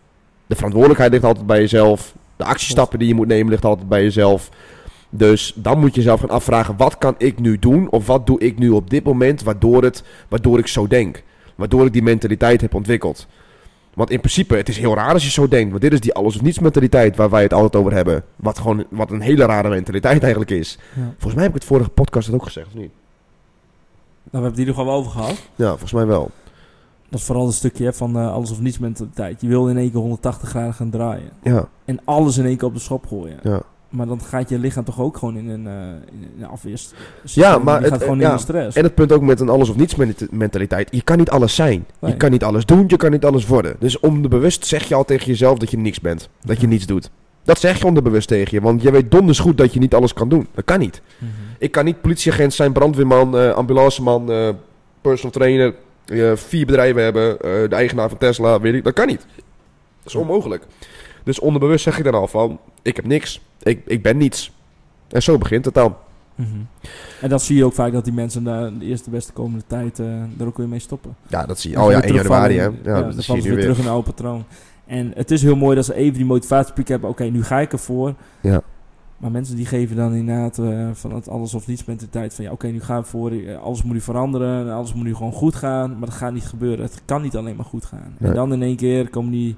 De 0.46 0.54
verantwoordelijkheid 0.54 1.12
ligt 1.12 1.24
altijd 1.24 1.46
bij 1.46 1.60
jezelf. 1.60 2.14
De 2.36 2.44
actiestappen 2.44 2.98
die 2.98 3.08
je 3.08 3.14
moet 3.14 3.26
nemen 3.26 3.50
ligt 3.50 3.64
altijd 3.64 3.88
bij 3.88 4.02
jezelf. 4.02 4.50
Dus 5.10 5.52
dan 5.54 5.78
moet 5.78 5.94
je 5.94 6.00
jezelf 6.00 6.20
gaan 6.20 6.30
afvragen: 6.30 6.76
wat 6.76 6.98
kan 6.98 7.14
ik 7.18 7.38
nu 7.38 7.58
doen? 7.58 7.90
Of 7.90 8.06
wat 8.06 8.26
doe 8.26 8.40
ik 8.40 8.58
nu 8.58 8.70
op 8.70 8.90
dit 8.90 9.04
moment 9.04 9.42
waardoor, 9.42 9.82
het, 9.82 10.02
waardoor 10.28 10.58
ik 10.58 10.66
zo 10.66 10.86
denk? 10.86 11.22
Waardoor 11.54 11.86
ik 11.86 11.92
die 11.92 12.02
mentaliteit 12.02 12.60
heb 12.60 12.74
ontwikkeld. 12.74 13.26
Want 13.98 14.10
in 14.10 14.18
principe, 14.18 14.56
het 14.56 14.68
is 14.68 14.78
heel 14.78 14.94
raar 14.94 15.12
als 15.12 15.24
je 15.24 15.30
zo 15.30 15.48
denkt. 15.48 15.70
Want 15.70 15.82
dit 15.82 15.92
is 15.92 16.00
die 16.00 16.14
alles 16.14 16.34
of 16.36 16.42
niets 16.42 16.58
mentaliteit 16.58 17.16
waar 17.16 17.30
wij 17.30 17.42
het 17.42 17.52
altijd 17.52 17.76
over 17.76 17.92
hebben. 17.92 18.24
Wat 18.36 18.58
gewoon 18.58 18.84
wat 18.90 19.10
een 19.10 19.20
hele 19.20 19.44
rare 19.44 19.68
mentaliteit 19.68 20.20
eigenlijk 20.22 20.50
is. 20.50 20.78
Ja. 20.96 21.02
Volgens 21.02 21.34
mij 21.34 21.42
heb 21.42 21.48
ik 21.54 21.58
het 21.60 21.64
vorige 21.68 21.90
podcast 21.90 22.26
het 22.26 22.34
ook 22.34 22.42
gezegd, 22.42 22.66
of 22.66 22.74
niet? 22.74 22.90
Nou, 22.90 22.90
we 24.22 24.30
hebben 24.30 24.50
het 24.50 24.56
hier 24.58 24.66
nog 24.66 24.76
wel 24.76 24.90
over 24.94 25.10
gehad. 25.10 25.36
Ja, 25.54 25.68
volgens 25.68 25.92
mij 25.92 26.06
wel. 26.06 26.30
Dat 27.08 27.20
is 27.20 27.26
vooral 27.26 27.46
een 27.46 27.52
stukje 27.52 27.84
hè, 27.84 27.92
van 27.92 28.16
eh, 28.18 28.32
alles 28.32 28.50
of 28.50 28.60
niets 28.60 28.78
mentaliteit. 28.78 29.40
Je 29.40 29.48
wil 29.48 29.68
in 29.68 29.76
één 29.76 29.90
keer 29.90 30.00
180 30.00 30.48
graden 30.48 30.74
gaan 30.74 30.90
draaien. 30.90 31.30
Ja, 31.42 31.68
En 31.84 32.00
alles 32.04 32.38
in 32.38 32.44
één 32.44 32.56
keer 32.56 32.68
op 32.68 32.74
de 32.74 32.80
schop 32.80 33.06
gooien. 33.06 33.38
ja. 33.42 33.62
Maar 33.88 34.06
dan 34.06 34.20
gaat 34.20 34.48
je 34.48 34.58
lichaam 34.58 34.84
toch 34.84 35.00
ook 35.00 35.16
gewoon 35.16 35.36
in 35.36 35.48
een, 35.48 35.64
uh, 35.64 35.72
in 36.12 36.30
een 36.38 36.46
afweer. 36.46 36.80
Ja, 37.22 37.58
maar 37.58 37.80
het, 37.82 37.90
gaat 37.90 38.02
gewoon 38.02 38.18
ja, 38.18 38.30
in 38.30 38.36
de 38.36 38.42
stress. 38.42 38.76
En 38.76 38.84
het 38.84 38.94
punt 38.94 39.12
ook 39.12 39.22
met 39.22 39.40
een 39.40 39.48
alles 39.48 39.68
of 39.68 39.76
niets 39.76 39.94
mentaliteit. 40.30 40.88
Je 40.90 41.02
kan 41.02 41.18
niet 41.18 41.30
alles 41.30 41.54
zijn. 41.54 41.86
Nee. 41.98 42.10
Je 42.10 42.16
kan 42.16 42.30
niet 42.30 42.44
alles 42.44 42.64
doen, 42.64 42.84
je 42.86 42.96
kan 42.96 43.10
niet 43.10 43.24
alles 43.24 43.46
worden. 43.46 43.76
Dus 43.78 44.00
onderbewust 44.00 44.66
zeg 44.66 44.84
je 44.84 44.94
al 44.94 45.04
tegen 45.04 45.26
jezelf 45.26 45.58
dat 45.58 45.70
je 45.70 45.78
niks 45.78 46.00
bent. 46.00 46.28
Dat 46.40 46.60
je 46.60 46.66
niets 46.66 46.86
doet. 46.86 47.10
Dat 47.44 47.60
zeg 47.60 47.78
je 47.78 47.86
onderbewust 47.86 48.28
tegen 48.28 48.54
je. 48.54 48.60
Want 48.60 48.82
je 48.82 48.90
weet 48.90 49.10
donders 49.10 49.38
goed 49.38 49.56
dat 49.56 49.72
je 49.72 49.80
niet 49.80 49.94
alles 49.94 50.12
kan 50.12 50.28
doen. 50.28 50.46
Dat 50.54 50.64
kan 50.64 50.78
niet. 50.78 51.02
Mhm. 51.18 51.30
Ik 51.58 51.70
kan 51.70 51.84
niet 51.84 52.00
politieagent 52.00 52.54
zijn, 52.54 52.72
brandweerman, 52.72 53.38
eh, 53.38 53.50
ambulanceman, 53.50 54.32
eh, 54.32 54.48
personal 55.00 55.32
trainer, 55.32 55.74
eh, 56.08 56.32
vier 56.34 56.66
bedrijven 56.66 57.02
hebben, 57.02 57.40
eh, 57.40 57.50
de 57.68 57.74
eigenaar 57.74 58.08
van 58.08 58.18
Tesla, 58.18 58.60
weet 58.60 58.74
ik. 58.74 58.84
Dat 58.84 58.92
kan 58.92 59.06
niet. 59.06 59.26
Dat 60.02 60.06
is 60.06 60.14
onmogelijk. 60.14 60.64
Dus 61.28 61.38
onderbewust 61.40 61.84
zeg 61.84 61.96
je 61.96 62.02
dan 62.02 62.14
al 62.14 62.26
van, 62.28 62.58
ik 62.82 62.96
heb 62.96 63.06
niks, 63.06 63.40
ik, 63.62 63.82
ik 63.86 64.02
ben 64.02 64.16
niets. 64.16 64.52
En 65.08 65.22
zo 65.22 65.38
begint 65.38 65.64
het 65.64 65.74
dan. 65.74 65.94
Mhm. 66.34 66.48
En 67.20 67.28
dan 67.28 67.40
zie 67.40 67.56
je 67.56 67.64
ook 67.64 67.72
vaak 67.74 67.92
dat 67.92 68.04
die 68.04 68.12
mensen 68.12 68.44
de, 68.44 68.72
de 68.78 68.84
eerste 68.84 69.10
beste 69.10 69.32
komende 69.32 69.64
tijd 69.66 69.98
eh 69.98 70.06
er 70.40 70.46
ook 70.46 70.56
weer 70.56 70.68
mee 70.68 70.78
stoppen. 70.78 71.16
Ja, 71.26 71.46
dat 71.46 71.58
zie 71.58 71.70
je. 71.70 71.80
Oh 71.80 71.90
ja, 71.90 72.02
1 72.02 72.14
januari 72.14 72.58
hè. 72.58 72.64
Ja, 72.64 72.70
dan 72.82 73.02
dat 73.14 73.24
zie 73.24 73.36
je 73.36 73.42
nu 73.42 73.48
weer 73.50 73.60
terug 73.60 73.78
in 73.78 73.84
een 73.84 73.90
oude 73.90 74.06
patroon. 74.10 74.44
En 74.86 75.12
het 75.14 75.30
is 75.30 75.42
heel 75.42 75.56
mooi 75.56 75.76
dat 75.76 75.84
ze 75.84 75.94
even 75.94 76.14
die 76.14 76.24
motivatiepiek 76.24 76.88
hebben. 76.88 77.10
Oké, 77.10 77.24
nu 77.24 77.44
ga 77.44 77.58
ik 77.60 77.72
ervoor. 77.72 78.14
Ja. 78.40 78.60
Maar 79.16 79.30
mensen 79.30 79.56
die 79.56 79.66
geven 79.66 79.96
dan 79.96 80.14
inderdaad 80.14 80.58
eh, 80.58 80.88
van 80.92 81.14
het 81.14 81.28
alles 81.28 81.54
of 81.54 81.66
niets 81.66 81.84
mentaliteit. 81.84 82.34
Van 82.34 82.44
ja, 82.44 82.50
oké, 82.50 82.66
nu 82.66 82.80
gaan 82.80 83.00
we 83.00 83.06
voor. 83.06 83.30
eh, 83.30 83.58
Alles 83.62 83.82
moet 83.82 83.92
nu 83.92 84.00
veranderen. 84.00 84.72
Alles 84.72 84.94
moet 84.94 85.04
nu 85.04 85.14
gewoon 85.14 85.32
goed 85.32 85.54
gaan. 85.54 85.90
Maar 85.90 86.08
dat 86.08 86.18
gaat 86.18 86.32
niet 86.32 86.44
gebeuren. 86.46 86.84
Het 86.84 87.02
kan 87.04 87.22
niet 87.22 87.36
alleen 87.36 87.56
maar 87.56 87.64
goed 87.64 87.84
gaan. 87.84 88.14
Nee. 88.18 88.30
En 88.30 88.36
dan 88.36 88.52
in 88.52 88.62
één 88.62 88.76
keer 88.76 89.08
komen, 89.10 89.30
die, 89.30 89.56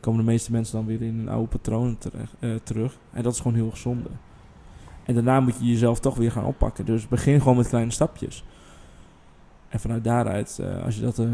komen 0.00 0.24
de 0.24 0.30
meeste 0.30 0.52
mensen 0.52 0.76
dan 0.76 0.86
weer 0.86 1.02
in 1.02 1.18
een 1.18 1.28
oude 1.28 1.48
patroon 1.48 1.98
terecht, 1.98 2.32
eh, 2.38 2.50
terug. 2.62 2.96
En 3.12 3.22
dat 3.22 3.32
is 3.32 3.40
gewoon 3.40 3.56
heel 3.56 3.70
gezonde. 3.70 4.08
En 5.04 5.14
daarna 5.14 5.40
moet 5.40 5.56
je 5.58 5.64
jezelf 5.64 6.00
toch 6.00 6.16
weer 6.16 6.32
gaan 6.32 6.44
oppakken. 6.44 6.84
Dus 6.84 7.08
begin 7.08 7.40
gewoon 7.40 7.56
met 7.56 7.68
kleine 7.68 7.90
stapjes. 7.90 8.44
En 9.68 9.80
vanuit 9.80 10.04
daaruit, 10.04 10.58
eh, 10.62 10.84
als 10.84 10.94
je 10.96 11.02
dat... 11.02 11.18
eh, 11.18 11.26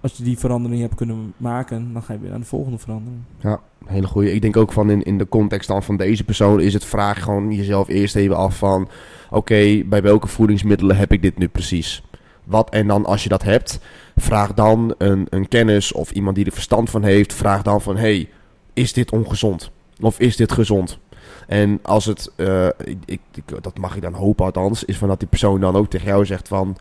als 0.00 0.16
je 0.16 0.24
die 0.24 0.38
verandering 0.38 0.80
hebt 0.80 0.94
kunnen 0.94 1.32
maken, 1.36 1.92
dan 1.92 2.02
ga 2.02 2.12
je 2.12 2.18
weer 2.18 2.32
aan 2.32 2.40
de 2.40 2.46
volgende 2.46 2.78
verandering. 2.78 3.22
Ja, 3.38 3.60
hele 3.84 4.06
goeie. 4.06 4.32
Ik 4.32 4.42
denk 4.42 4.56
ook 4.56 4.72
van 4.72 4.90
in, 4.90 5.02
in 5.02 5.18
de 5.18 5.28
context 5.28 5.68
dan 5.68 5.82
van 5.82 5.96
deze 5.96 6.24
persoon 6.24 6.60
is 6.60 6.72
het 6.72 6.84
vraag 6.84 7.22
gewoon 7.22 7.52
jezelf 7.52 7.88
eerst 7.88 8.16
even 8.16 8.36
af 8.36 8.58
van... 8.58 8.88
Oké, 9.30 9.82
bij 9.84 10.02
welke 10.02 10.26
voedingsmiddelen 10.26 10.96
heb 10.96 11.12
ik 11.12 11.22
dit 11.22 11.38
nu 11.38 11.48
precies? 11.48 12.02
Wat 12.44 12.70
en 12.70 12.86
dan 12.86 13.06
als 13.06 13.22
je 13.22 13.28
dat 13.28 13.42
hebt, 13.42 13.80
vraag 14.16 14.54
dan 14.54 14.94
een, 14.98 15.26
een 15.30 15.48
kennis 15.48 15.92
of 15.92 16.10
iemand 16.10 16.36
die 16.36 16.44
er 16.44 16.52
verstand 16.52 16.90
van 16.90 17.02
heeft. 17.02 17.32
Vraag 17.32 17.62
dan 17.62 17.82
van, 17.82 17.96
hey, 17.96 18.28
is 18.72 18.92
dit 18.92 19.10
ongezond? 19.10 19.70
Of 20.00 20.18
is 20.18 20.36
dit 20.36 20.52
gezond? 20.52 20.98
En 21.46 21.78
als 21.82 22.04
het, 22.04 22.32
eh, 22.36 22.66
ik, 22.84 23.20
ik, 23.34 23.62
dat 23.62 23.78
mag 23.78 23.96
ik 23.96 24.02
dan 24.02 24.14
hopen 24.14 24.44
althans, 24.44 24.84
is 24.84 24.98
van 24.98 25.08
dat 25.08 25.18
die 25.18 25.28
persoon 25.28 25.60
dan 25.60 25.76
ook 25.76 25.90
tegen 25.90 26.06
jou 26.06 26.26
zegt 26.26 26.48
van... 26.48 26.76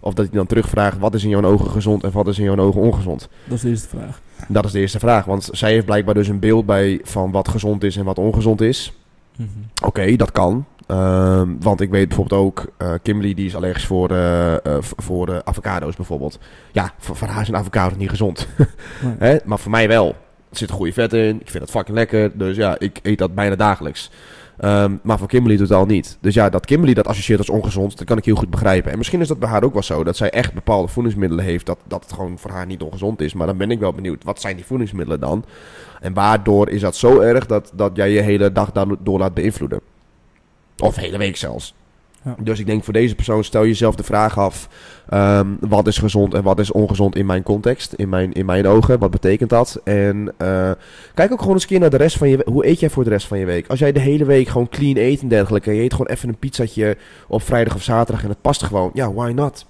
Of 0.00 0.14
dat 0.14 0.26
hij 0.26 0.34
dan 0.34 0.46
terugvraagt, 0.46 0.98
wat 0.98 1.14
is 1.14 1.24
in 1.24 1.28
jouw 1.28 1.44
ogen 1.44 1.70
gezond 1.70 2.04
en 2.04 2.12
wat 2.12 2.28
is 2.28 2.38
in 2.38 2.44
jouw 2.44 2.56
ogen 2.56 2.80
ongezond? 2.80 3.28
Dat 3.44 3.56
is 3.56 3.62
de 3.62 3.68
eerste 3.68 3.88
vraag. 3.88 4.20
Dat 4.48 4.64
is 4.64 4.72
de 4.72 4.78
eerste 4.78 4.98
vraag, 4.98 5.24
want 5.24 5.48
zij 5.52 5.72
heeft 5.72 5.84
blijkbaar 5.84 6.14
dus 6.14 6.28
een 6.28 6.38
beeld 6.38 6.66
bij 6.66 7.00
van 7.02 7.30
wat 7.30 7.48
gezond 7.48 7.84
is 7.84 7.96
en 7.96 8.04
wat 8.04 8.18
ongezond 8.18 8.60
is. 8.60 8.92
Mhm. 9.36 9.48
Oké, 9.84 10.16
dat 10.16 10.32
kan. 10.32 10.64
Ehm, 10.88 11.48
want 11.60 11.80
ik 11.80 11.90
weet 11.90 12.08
bijvoorbeeld 12.08 12.40
ook, 12.40 12.66
eh 12.76 12.92
Kimberly 13.02 13.34
die 13.34 13.46
is 13.46 13.56
allergisch 13.56 13.86
voor, 13.86 14.10
eh, 14.10 14.54
eh, 14.54 14.60
voor 14.80 15.42
avocado's 15.44 15.96
bijvoorbeeld. 15.96 16.38
Ja, 16.72 16.92
voor, 16.98 17.16
voor 17.16 17.28
haar 17.28 17.42
is 17.42 17.48
een 17.48 17.56
avocado 17.56 17.96
niet 17.96 18.10
gezond. 18.10 18.46
Nee. 19.02 19.14
Hè? 19.18 19.36
Maar 19.44 19.58
voor 19.58 19.70
mij 19.70 19.88
wel. 19.88 20.08
Er 20.50 20.56
zit 20.56 20.70
goede 20.70 20.92
vet 20.92 21.12
in, 21.12 21.40
ik 21.40 21.50
vind 21.50 21.62
het 21.62 21.72
fucking 21.72 21.96
lekker. 21.96 22.38
Dus 22.38 22.56
ja, 22.56 22.78
ik 22.78 22.98
eet 23.02 23.18
dat 23.18 23.34
bijna 23.34 23.56
dagelijks. 23.56 24.10
Ehm, 24.58 24.96
maar 25.02 25.18
voor 25.18 25.28
Kimberly 25.28 25.56
totaal 25.56 25.86
niet. 25.86 26.18
Dus 26.20 26.34
ja, 26.34 26.48
dat 26.48 26.66
Kimberly 26.66 26.94
dat 26.94 27.06
associeert 27.06 27.38
als 27.38 27.50
ongezond, 27.50 27.98
dat 27.98 28.06
kan 28.06 28.16
ik 28.16 28.24
heel 28.24 28.36
goed 28.36 28.50
begrijpen. 28.50 28.92
En 28.92 28.98
misschien 28.98 29.20
is 29.20 29.28
dat 29.28 29.38
bij 29.38 29.48
haar 29.48 29.64
ook 29.64 29.72
wel 29.72 29.82
zo, 29.82 30.04
dat 30.04 30.16
zij 30.16 30.30
echt 30.30 30.54
bepaalde 30.54 30.88
voedingsmiddelen 30.88 31.44
heeft, 31.44 31.66
dat, 31.66 31.78
dat 31.86 32.02
het 32.02 32.12
gewoon 32.12 32.38
voor 32.38 32.50
haar 32.50 32.66
niet 32.66 32.82
ongezond 32.82 33.20
is. 33.20 33.34
Maar 33.34 33.46
dan 33.46 33.56
ben 33.56 33.70
ik 33.70 33.78
wel 33.78 33.92
benieuwd, 33.92 34.24
wat 34.24 34.40
zijn 34.40 34.56
die 34.56 34.64
voedingsmiddelen 34.64 35.20
dan? 35.20 35.44
En 36.00 36.14
waardoor 36.14 36.68
is 36.68 36.80
dat 36.80 36.96
zo 36.96 37.20
erg 37.20 37.46
dat, 37.46 37.72
dat 37.74 37.90
jij 37.94 38.10
je 38.10 38.20
hele 38.20 38.52
dag 38.52 38.72
daardoor 38.72 39.18
laat 39.18 39.34
beïnvloeden? 39.34 39.80
Of 40.78 40.96
hele 40.96 41.18
week 41.18 41.36
zelfs. 41.36 41.74
Ja. 42.24 42.36
Dus 42.38 42.58
ik 42.58 42.66
denk 42.66 42.84
voor 42.84 42.92
deze 42.92 43.14
persoon 43.14 43.44
stel 43.44 43.66
jezelf 43.66 43.94
de 43.94 44.02
vraag 44.02 44.38
af: 44.38 44.68
ehm, 45.08 45.46
wat 45.60 45.86
is 45.86 45.98
gezond 45.98 46.34
en 46.34 46.42
wat 46.42 46.58
is 46.58 46.70
ongezond 46.70 47.16
in 47.16 47.26
mijn 47.26 47.42
context, 47.42 47.92
in 47.92 48.08
mijn, 48.08 48.32
in 48.32 48.46
mijn 48.46 48.66
ogen? 48.66 48.98
Wat 48.98 49.10
betekent 49.10 49.50
dat? 49.50 49.80
En 49.84 50.34
eh, 50.36 50.70
kijk 51.14 51.32
ook 51.32 51.38
gewoon 51.38 51.54
eens 51.54 51.62
een 51.62 51.68
keer 51.68 51.80
naar 51.80 51.90
de 51.90 51.96
rest 51.96 52.16
van 52.16 52.28
je 52.28 52.42
Hoe 52.44 52.66
eet 52.66 52.80
jij 52.80 52.90
voor 52.90 53.04
de 53.04 53.10
rest 53.10 53.26
van 53.26 53.38
je 53.38 53.44
week? 53.44 53.68
Als 53.68 53.78
jij 53.78 53.92
de 53.92 54.00
hele 54.00 54.24
week 54.24 54.48
gewoon 54.48 54.68
clean 54.68 54.96
eet 54.96 55.20
en 55.20 55.28
dergelijke, 55.28 55.70
en 55.70 55.76
je 55.76 55.82
eet 55.82 55.92
gewoon 55.92 56.06
even 56.06 56.28
een 56.28 56.38
pizzatje 56.38 56.96
op 57.28 57.42
vrijdag 57.42 57.74
of 57.74 57.82
zaterdag 57.82 58.22
en 58.24 58.30
het 58.30 58.40
past 58.40 58.62
gewoon, 58.62 58.90
ja, 58.94 59.12
why 59.12 59.32
not? 59.34 59.66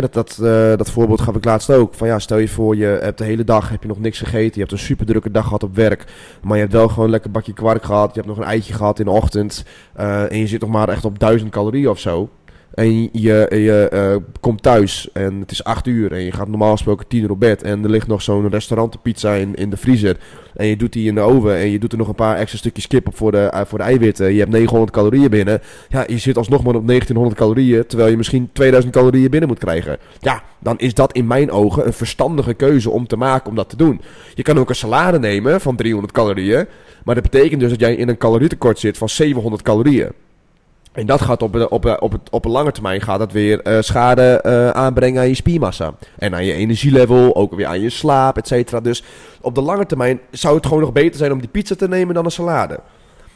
Dat, 0.00 0.12
dat, 0.12 0.38
eh, 0.42 0.76
dat 0.76 0.90
voorbeeld 0.90 1.20
gaf 1.20 1.36
ik 1.36 1.44
laatst 1.44 1.70
ook. 1.70 1.94
Van 1.94 2.08
ja, 2.08 2.18
stel 2.18 2.38
je 2.38 2.48
voor, 2.48 2.76
je 2.76 2.84
hebt 2.84 3.18
de 3.18 3.24
hele 3.24 3.44
dag 3.44 3.68
heb 3.68 3.82
je 3.82 3.88
nog 3.88 4.00
niks 4.00 4.18
gegeten. 4.18 4.52
Je 4.54 4.60
hebt 4.60 4.72
een 4.72 4.78
super 4.78 5.06
drukke 5.06 5.30
dag 5.30 5.44
gehad 5.44 5.62
op 5.62 5.74
werk. 5.74 6.04
Maar 6.42 6.54
je 6.54 6.60
hebt 6.60 6.72
wel 6.72 6.88
gewoon 6.88 7.04
een 7.04 7.10
lekker 7.10 7.30
bakje 7.30 7.52
kwark 7.52 7.84
gehad. 7.84 8.14
Je 8.14 8.20
hebt 8.20 8.26
nog 8.36 8.36
een 8.44 8.50
eitje 8.52 8.72
gehad 8.72 8.98
in 8.98 9.04
de 9.04 9.10
ochtend. 9.10 9.64
eh, 9.94 10.32
en 10.32 10.38
je 10.38 10.46
zit 10.46 10.60
nog 10.60 10.70
maar 10.70 10.88
echt 10.88 11.04
op 11.04 11.18
1000 11.18 11.50
calorieën 11.50 11.88
of 11.88 11.98
zo. 11.98 12.28
En 12.74 13.02
je, 13.12 13.46
je 13.50 13.88
eh, 13.88 14.16
komt 14.40 14.62
thuis 14.62 15.08
en 15.12 15.40
het 15.40 15.50
is 15.50 15.64
8 15.64 15.86
uur. 15.86 16.12
En 16.12 16.20
je 16.20 16.32
gaat 16.32 16.48
normaal 16.48 16.72
gesproken 16.72 17.06
10 17.06 17.22
uur 17.22 17.30
op 17.30 17.40
bed. 17.40 17.62
En 17.62 17.84
er 17.84 17.90
ligt 17.90 18.06
nog 18.06 18.22
zo'n 18.22 18.48
restaurantenpizza 18.48 19.32
in, 19.32 19.54
in 19.54 19.70
de 19.70 19.76
vriezer. 19.76 20.16
En 20.54 20.66
je 20.66 20.76
doet 20.76 20.92
die 20.92 21.08
in 21.08 21.14
de 21.14 21.20
oven. 21.20 21.56
En 21.56 21.70
je 21.70 21.78
doet 21.78 21.92
er 21.92 21.98
nog 21.98 22.08
een 22.08 22.14
paar 22.14 22.36
extra 22.36 22.58
stukjes 22.58 22.86
kip 22.86 23.06
op 23.06 23.16
voor 23.16 23.30
de, 23.30 23.38
eh, 23.38 23.60
voor 23.64 23.78
de 23.78 23.84
eiwitten. 23.84 24.32
Je 24.32 24.38
hebt 24.38 24.50
900 24.50 24.90
calorieën 24.92 25.30
binnen. 25.30 25.60
Ja, 25.88 26.04
je 26.06 26.18
zit 26.18 26.36
alsnog 26.36 26.64
maar 26.64 26.74
op 26.74 26.86
1900 26.86 27.36
calorieën. 27.36 27.86
Terwijl 27.86 28.10
je 28.10 28.16
misschien 28.16 28.50
2000 28.52 28.92
calorieën 28.92 29.30
binnen 29.30 29.48
moet 29.48 29.58
krijgen. 29.58 29.98
Ja, 30.20 30.42
dan 30.58 30.78
is 30.78 30.94
dat 30.94 31.12
in 31.12 31.26
mijn 31.26 31.50
ogen 31.50 31.86
een 31.86 31.92
verstandige 31.92 32.54
keuze 32.54 32.90
om 32.90 33.06
te 33.06 33.16
maken 33.16 33.48
om 33.50 33.56
dat 33.56 33.68
te 33.68 33.76
doen. 33.76 34.00
Je 34.34 34.42
kan 34.42 34.58
ook 34.58 34.68
een 34.68 34.74
salade 34.74 35.18
nemen 35.18 35.60
van 35.60 35.76
300 35.76 36.12
calorieën. 36.12 36.66
Maar 37.04 37.14
dat 37.14 37.24
betekent 37.30 37.60
dus 37.60 37.70
dat 37.70 37.80
jij 37.80 37.94
in 37.94 38.08
een 38.08 38.16
calorietekort 38.16 38.78
zit 38.78 38.98
van 38.98 39.08
700 39.08 39.62
calorieën. 39.62 40.23
En 40.94 41.06
dat 41.06 41.20
gaat 41.20 41.42
op, 41.42 41.66
op, 41.70 41.82
de- 41.82 42.00
op, 42.00 42.12
het, 42.12 42.20
op 42.30 42.44
een 42.44 42.50
lange 42.50 42.72
termijn 42.72 43.00
gaat 43.00 43.18
dat 43.18 43.32
weer 43.32 43.60
eh, 43.60 43.80
schade 43.80 44.40
eh, 44.40 44.70
aanbrengen 44.70 45.20
aan 45.20 45.28
je 45.28 45.34
spiermassa. 45.34 45.94
En 46.18 46.34
aan 46.34 46.44
je 46.44 46.52
energielevel, 46.52 47.36
ook 47.36 47.54
weer 47.54 47.66
aan 47.66 47.80
je 47.80 47.90
slaap, 47.90 48.36
et 48.36 48.46
cetera. 48.48 48.80
Dus 48.80 49.04
op 49.40 49.54
de 49.54 49.60
lange 49.60 49.86
termijn 49.86 50.20
zou 50.30 50.56
het 50.56 50.66
gewoon 50.66 50.82
nog 50.82 50.92
beter 50.92 51.16
zijn 51.18 51.32
om 51.32 51.40
die 51.40 51.48
pizza 51.48 51.74
te 51.74 51.88
nemen 51.88 52.14
dan 52.14 52.24
een 52.24 52.30
salade. 52.30 52.80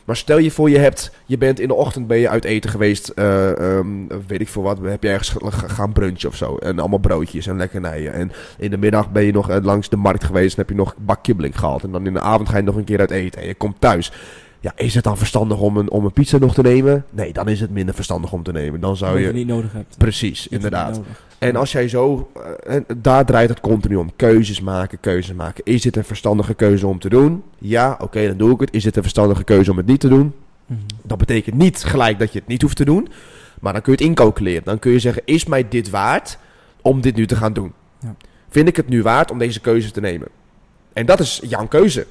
Maar 0.04 0.16
stel 0.16 0.38
je 0.38 0.50
voor, 0.50 0.70
je, 0.70 0.78
hebt, 0.78 1.10
je 1.26 1.38
bent 1.38 1.60
in 1.60 1.68
de 1.68 1.74
ochtend 1.74 2.06
ben 2.06 2.18
je 2.18 2.28
uit 2.28 2.44
eten 2.44 2.70
geweest, 2.70 3.08
eh, 3.08 3.76
ehm, 3.76 3.86
weet 4.26 4.40
ik 4.40 4.48
veel 4.48 4.62
wat, 4.62 4.78
heb 4.82 5.02
je 5.02 5.08
ergens 5.08 5.28
ge- 5.28 5.50
ge- 5.52 5.68
gaan 5.68 5.92
brunchen 5.92 6.28
of 6.28 6.36
zo. 6.36 6.56
En 6.56 6.78
allemaal 6.78 6.98
broodjes 6.98 7.46
en 7.46 7.56
lekkernijen. 7.56 8.12
En 8.12 8.32
in 8.58 8.70
de 8.70 8.78
middag 8.78 9.10
ben 9.10 9.24
je 9.24 9.32
nog 9.32 9.50
eh, 9.50 9.56
langs 9.62 9.88
de 9.88 9.96
markt 9.96 10.24
geweest 10.24 10.54
en 10.56 10.60
heb 10.60 10.70
je 10.70 10.76
nog 10.76 10.94
een 10.98 11.04
bak 11.04 11.26
gehaald. 11.52 11.82
En 11.82 11.92
dan 11.92 12.06
in 12.06 12.12
de 12.12 12.20
avond 12.20 12.48
ga 12.48 12.56
je 12.56 12.62
nog 12.62 12.76
een 12.76 12.84
keer 12.84 13.00
uit 13.00 13.10
eten 13.10 13.40
en 13.40 13.46
je 13.46 13.54
komt 13.54 13.80
thuis. 13.80 14.12
Ja, 14.60 14.72
is 14.76 14.94
het 14.94 15.04
dan 15.04 15.16
verstandig 15.18 15.60
om 15.60 15.76
een, 15.76 15.90
om 15.90 16.04
een 16.04 16.12
pizza 16.12 16.38
nog 16.38 16.54
te 16.54 16.62
nemen? 16.62 17.04
Nee, 17.10 17.32
dan 17.32 17.48
is 17.48 17.60
het 17.60 17.70
minder 17.70 17.94
verstandig 17.94 18.32
om 18.32 18.42
te 18.42 18.52
nemen. 18.52 18.80
Dan 18.80 18.96
zou 18.96 19.18
je 19.18 19.26
je... 19.26 19.32
niet 19.32 19.46
nodig 19.46 19.72
hebt. 19.72 19.98
Precies, 19.98 20.38
Je 20.38 20.44
het 20.44 20.52
inderdaad. 20.52 21.00
En 21.38 21.56
als 21.56 21.72
jij 21.72 21.88
zo, 21.88 22.30
eh, 22.34 22.74
en 22.74 22.84
daar 22.96 23.24
draait 23.24 23.48
het 23.48 23.60
continu 23.60 23.96
om. 23.96 24.10
Keuzes 24.16 24.60
maken, 24.60 25.00
keuzes 25.00 25.34
maken. 25.34 25.64
Is 25.64 25.82
dit 25.82 25.96
een 25.96 26.04
verstandige 26.04 26.54
keuze 26.54 26.86
om 26.86 26.98
te 26.98 27.08
doen? 27.08 27.42
Ja, 27.58 27.98
oké, 28.00 28.26
dan 28.26 28.36
doe 28.36 28.52
ik 28.52 28.60
het. 28.60 28.74
Is 28.74 28.82
dit 28.82 28.96
een 28.96 29.02
verstandige 29.02 29.44
keuze 29.44 29.70
om 29.70 29.76
het 29.76 29.86
niet 29.86 30.00
te 30.00 30.08
doen? 30.08 30.34
Mhm. 30.66 30.80
Dat 31.02 31.18
betekent 31.18 31.56
niet 31.56 31.84
gelijk 31.84 32.18
dat 32.18 32.32
je 32.32 32.38
het 32.38 32.48
niet 32.48 32.62
hoeft 32.62 32.76
te 32.76 32.84
doen. 32.84 33.08
Maar 33.60 33.72
dan 33.72 33.82
kun 33.82 33.92
je 33.92 33.98
het 33.98 34.08
incalculeren. 34.08 34.64
Dan 34.64 34.78
kun 34.78 34.92
je 34.92 34.98
zeggen, 34.98 35.22
is 35.24 35.44
mij 35.46 35.68
dit 35.68 35.90
waard 35.90 36.38
om 36.82 37.00
dit 37.00 37.16
nu 37.16 37.26
te 37.26 37.36
gaan 37.36 37.52
doen? 37.52 37.72
Ja. 38.00 38.14
Vind 38.48 38.68
ik 38.68 38.76
het 38.76 38.88
nu 38.88 39.02
waard 39.02 39.30
om 39.30 39.38
deze 39.38 39.60
keuze 39.60 39.90
te 39.90 40.00
nemen? 40.00 40.28
En 40.92 41.06
dat 41.06 41.20
is 41.20 41.40
jouw 41.48 41.66
keuze. 41.66 42.06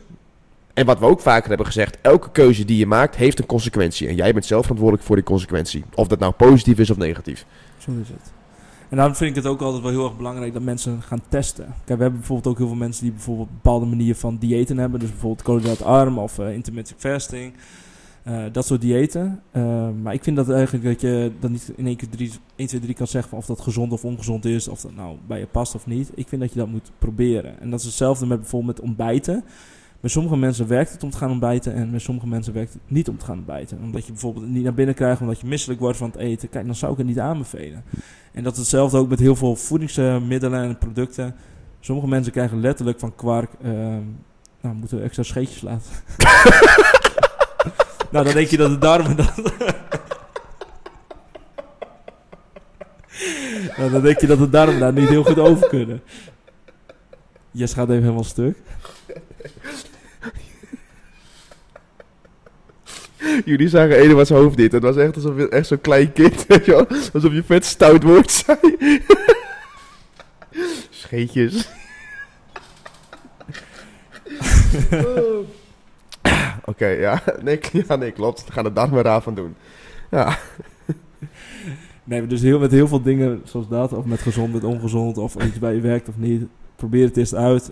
En 0.77 0.86
wat 0.86 1.00
we 1.00 1.05
ook 1.05 1.19
vaker 1.19 1.48
hebben 1.48 1.65
gezegd, 1.65 1.98
elke 2.01 2.31
keuze 2.31 2.65
die 2.65 2.77
je 2.77 2.86
maakt 2.86 3.15
heeft 3.15 3.39
een 3.39 3.46
consequentie. 3.46 4.07
En 4.07 4.15
jij 4.15 4.34
bent 4.34 4.46
zelf 4.46 4.62
verantwoordelijk 4.62 5.07
voor 5.07 5.15
die 5.15 5.25
consequentie. 5.25 5.84
Of 5.93 6.07
dat 6.07 6.19
nou 6.19 6.34
positief 6.34 6.79
is 6.79 6.89
of 6.89 6.98
negatief. 6.98 7.46
Zo 7.77 7.91
is 8.01 8.10
het. 8.10 8.34
En 8.89 8.98
daarom 8.98 9.15
vind 9.15 9.29
ik 9.29 9.36
het 9.36 9.46
ook 9.46 9.62
altijd 9.62 9.84
wel 9.84 9.91
heel 9.91 10.03
erg 10.03 10.17
belangrijk 10.17 10.53
dat 10.53 10.62
mensen 10.62 11.01
gaan 11.01 11.22
testen. 11.29 11.65
Kijk, 11.65 11.98
we 11.98 12.03
hebben 12.03 12.19
bijvoorbeeld 12.19 12.48
ook 12.53 12.57
heel 12.57 12.67
veel 12.67 12.77
mensen 12.77 13.03
die 13.03 13.12
bijvoorbeeld 13.12 13.50
bepaalde 13.51 13.86
manieren 13.86 14.15
van 14.15 14.38
diëten 14.38 14.77
hebben. 14.77 15.00
Dus 15.00 15.10
bijvoorbeeld 15.10 15.41
koolhydraatarm 15.41 16.19
of 16.19 16.39
eh, 16.39 16.53
intermittent 16.53 17.00
fasting. 17.00 17.53
Eh, 18.24 18.43
dat 18.51 18.65
soort 18.65 18.81
diëten. 18.81 19.41
Eh, 19.51 19.89
maar 20.01 20.13
ik 20.13 20.24
vind 20.24 20.36
dat 20.36 20.50
eigenlijk 20.50 20.86
dat 20.86 21.01
je 21.01 21.31
dan 21.39 21.51
niet 21.51 21.72
in 21.75 21.88
één 21.88 21.96
keer 21.96 22.10
drie, 22.10 22.31
1, 22.55 22.67
2, 22.67 22.81
3 22.81 22.93
kan 22.93 23.07
zeggen 23.07 23.38
of 23.38 23.46
dat 23.46 23.62
gezond 23.62 23.91
of 23.91 24.05
ongezond 24.05 24.46
is. 24.46 24.67
Of 24.67 24.81
dat 24.81 24.96
nou 24.96 25.17
bij 25.27 25.39
je 25.39 25.48
past 25.48 25.75
of 25.75 25.86
niet. 25.86 26.12
Ik 26.15 26.27
vind 26.27 26.41
dat 26.41 26.53
je 26.53 26.60
dat 26.60 26.67
moet 26.67 26.91
proberen. 26.98 27.60
En 27.60 27.69
dat 27.69 27.79
is 27.79 27.86
hetzelfde 27.86 28.25
met 28.25 28.39
bijvoorbeeld 28.39 28.75
met 28.75 28.86
ontbijten. 28.86 29.43
Bij 30.00 30.10
sommige 30.10 30.38
mensen 30.38 30.68
werkt 30.68 30.92
het 30.92 31.04
om 31.04 31.10
te 31.10 31.18
gaan 31.18 31.32
ontbijten 31.32 31.74
en 31.74 31.89
bij 31.89 32.00
sommige 32.00 32.27
mensen 32.27 32.54
werkt 32.54 32.74
het 32.74 32.82
niet 32.88 33.10
om 33.10 33.18
te 33.18 33.25
gaan 33.25 33.38
ontbijten. 33.38 33.80
Omdat 33.82 34.06
je 34.06 34.12
bijvoorbeeld 34.12 34.48
niet 34.48 34.63
naar 34.63 34.74
binnen 34.74 34.96
krijgt, 34.96 35.22
omdat 35.22 35.39
je 35.39 35.48
misselijk 35.48 35.80
wordt 35.80 35.98
van 35.98 36.10
het 36.10 36.20
eten. 36.20 36.50
Kijk, 36.50 36.66
dan 36.66 36.75
zou 36.75 36.92
ik 36.92 36.98
het 36.98 37.08
niet 37.08 37.20
aanbevelen. 37.20 37.84
En 38.34 38.44
dat 38.44 38.51
is 38.54 38.60
hetzelfde 38.60 38.98
ook 38.98 39.10
met 39.10 39.20
heel 39.20 39.36
veel 39.36 39.56
voedingsmiddelen 39.56 40.63
en 40.63 40.77
producten. 40.77 41.36
Sommige 41.80 42.08
mensen 42.08 42.32
krijgen 42.32 42.60
letterlijk 42.60 43.00
van 43.00 43.16
kwark, 43.16 43.51
ehm, 43.62 44.01
nou 44.62 44.75
moeten 44.75 44.98
we 44.98 45.04
extra 45.04 45.24
scheetjes 45.24 45.62
laten. 45.62 45.92
nou, 48.12 48.25
dan 48.25 48.34
denk 48.34 48.48
je 48.48 48.58
dat 48.58 48.70
de 48.70 48.77
darmen 48.77 49.16
dat... 49.16 49.36
nou, 53.77 53.92
dan 53.92 54.01
denk 54.01 54.20
je 54.20 54.27
dat 54.27 54.38
de 54.38 54.50
darmen 54.50 54.80
daar 54.80 54.94
niet 54.94 55.10
heel 55.10 55.24
goed 55.24 55.39
over 55.39 55.68
kunnen. 55.68 56.01
Jes 57.51 57.74
gaat 57.74 57.89
even 57.89 58.01
helemaal 58.01 58.24
stuk. 58.24 58.58
Jullie 63.46 63.70
zagen 63.70 63.98
Eduard's 63.98 64.29
hoofd 64.29 64.58
niet. 64.58 64.72
Het 64.72 64.84
was 64.84 64.96
echt 64.96 65.15
alsof 65.15 65.38
je 65.38 65.50
echt 65.50 65.67
zo'n 65.67 65.82
klein 65.82 66.12
kind, 66.12 66.46
weet 66.48 66.65
je? 66.65 66.88
Alsof 67.13 67.34
je 67.34 67.44
vet 67.44 67.65
stout 67.65 68.03
woord 68.03 68.32
zei. 68.46 68.58
Scheetjes. 70.89 71.70
Oké, 76.65 76.88
ja. 76.88 77.22
Nee, 77.41 77.60
ja, 77.88 77.96
nee, 77.96 78.12
klopt. 78.12 78.46
We 78.46 78.51
gaan 78.51 78.65
het 78.65 78.75
daar 78.75 78.89
maar 78.89 79.03
raar 79.03 79.22
van 79.22 79.36
doen. 79.36 79.56
Ja. 80.12 80.38
Nee, 82.03 82.27
dus 82.27 82.41
heel, 82.41 82.60
met 82.60 82.72
heel 82.72 82.88
veel 82.88 83.01
dingen 83.01 83.41
zoals 83.44 83.67
dat, 83.67 83.94
of 83.94 84.06
met 84.06 84.22
gezond, 84.22 84.53
met 84.53 84.63
ongezond, 84.63 85.17
of 85.17 85.36
iets 85.36 85.60
bij 85.60 85.75
je 85.75 85.82
werkt 85.82 86.10
of 86.10 86.17
niet. 86.17 86.44
Probeer 86.75 87.06
het 87.06 87.17
eerst 87.17 87.34
uit. 87.34 87.72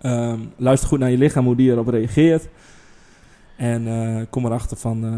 Ehm, 0.00 0.38
luister 0.56 0.88
goed 0.88 0.98
naar 0.98 1.10
je 1.10 1.18
lichaam, 1.18 1.44
hoe 1.44 1.56
die 1.56 1.70
erop 1.70 1.88
reageert. 1.88 2.48
En 3.60 3.86
eh, 3.86 4.22
kom 4.30 4.44
erachter 4.46 4.76
van. 4.76 5.04
eh 5.04 5.10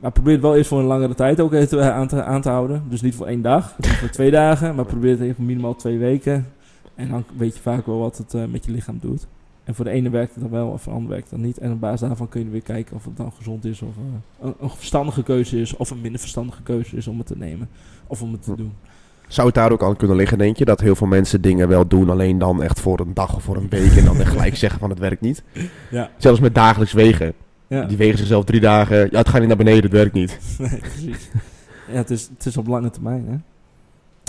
maar 0.00 0.12
probeer 0.12 0.32
het 0.32 0.42
wel 0.42 0.56
eerst 0.56 0.68
voor 0.68 0.78
een 0.78 0.84
langere 0.84 1.14
tijd 1.14 1.40
ook 1.40 1.52
even 1.52 1.94
aan 1.94 2.08
te, 2.08 2.22
aan 2.22 2.40
te 2.40 2.48
houden. 2.48 2.82
Dus 2.88 3.00
niet 3.00 3.14
voor 3.14 3.26
één 3.26 3.42
dag, 3.42 3.74
niet 3.78 3.96
voor 3.96 4.08
twee 4.08 4.30
dagen, 4.30 4.74
maar 4.74 4.84
probeer 4.84 5.10
het 5.10 5.20
even 5.20 5.46
minimaal 5.46 5.76
twee 5.76 5.98
weken. 5.98 6.46
En 6.94 7.08
dan 7.08 7.24
weet 7.36 7.54
je 7.54 7.60
vaak 7.60 7.86
wel 7.86 7.98
wat 7.98 8.18
het 8.18 8.34
eh, 8.34 8.44
met 8.44 8.64
je 8.64 8.70
lichaam 8.70 8.98
doet. 9.00 9.26
En 9.64 9.74
voor 9.74 9.84
de 9.84 9.90
ene 9.90 10.10
werkt 10.10 10.34
het 10.34 10.42
dan 10.42 10.52
wel, 10.52 10.68
of 10.68 10.82
voor 10.82 10.92
de 10.92 10.98
ander 10.98 11.10
werkt 11.12 11.30
het 11.30 11.38
dan 11.38 11.46
niet. 11.48 11.58
En 11.58 11.72
op 11.72 11.80
basis 11.80 12.00
daarvan 12.00 12.28
kun 12.28 12.44
je 12.44 12.50
weer 12.50 12.62
kijken 12.62 12.96
of 12.96 13.04
het 13.04 13.16
dan 13.16 13.32
gezond 13.36 13.64
is, 13.64 13.82
of 13.82 13.88
eh, 13.96 14.46
een, 14.46 14.54
een 14.60 14.70
verstandige 14.70 15.22
keuze 15.22 15.60
is, 15.60 15.76
of 15.76 15.90
een 15.90 16.00
minder 16.00 16.20
verstandige 16.20 16.62
keuze 16.62 16.96
is 16.96 17.06
om 17.06 17.18
het 17.18 17.26
te 17.26 17.36
nemen. 17.36 17.68
Of 18.06 18.22
om 18.22 18.32
het 18.32 18.42
te 18.42 18.56
doen. 18.56 18.72
Zou 19.28 19.46
het 19.46 19.56
daar 19.56 19.72
ook 19.72 19.82
aan 19.82 19.96
kunnen 19.96 20.16
liggen, 20.16 20.38
denk 20.38 20.56
je? 20.56 20.64
Dat 20.64 20.80
heel 20.80 20.96
veel 20.96 21.06
mensen 21.06 21.40
dingen 21.40 21.68
wel 21.68 21.86
doen, 21.86 22.10
alleen 22.10 22.38
dan 22.38 22.62
echt 22.62 22.80
voor 22.80 23.00
een 23.00 23.14
dag 23.14 23.34
of 23.34 23.42
voor 23.42 23.56
een 23.56 23.68
week. 23.68 23.96
En 23.96 24.04
dan 24.04 24.16
gelijk 24.26 24.56
zeggen 24.56 24.80
van 24.80 24.90
het 24.90 24.98
werkt 24.98 25.20
niet. 25.20 25.42
Ja. 25.90 26.10
Zelfs 26.16 26.40
met 26.40 26.54
dagelijks 26.54 26.92
wegen. 26.92 27.34
Ja, 27.70 27.84
Die 27.84 27.96
wegen 27.96 28.18
zichzelf 28.18 28.44
drie 28.44 28.60
dagen. 28.60 28.96
Ja, 29.10 29.18
het 29.18 29.28
gaat 29.28 29.38
niet 29.38 29.48
naar 29.48 29.56
beneden, 29.56 29.82
het 29.82 29.92
werkt 29.92 30.12
niet. 30.14 30.38
nee, 30.58 30.78
precies. 30.78 31.28
Ja, 31.88 31.96
het 31.96 32.10
is, 32.10 32.28
het 32.36 32.46
is 32.46 32.56
op 32.56 32.66
lange 32.66 32.90
termijn, 32.90 33.26
hè? 33.28 33.36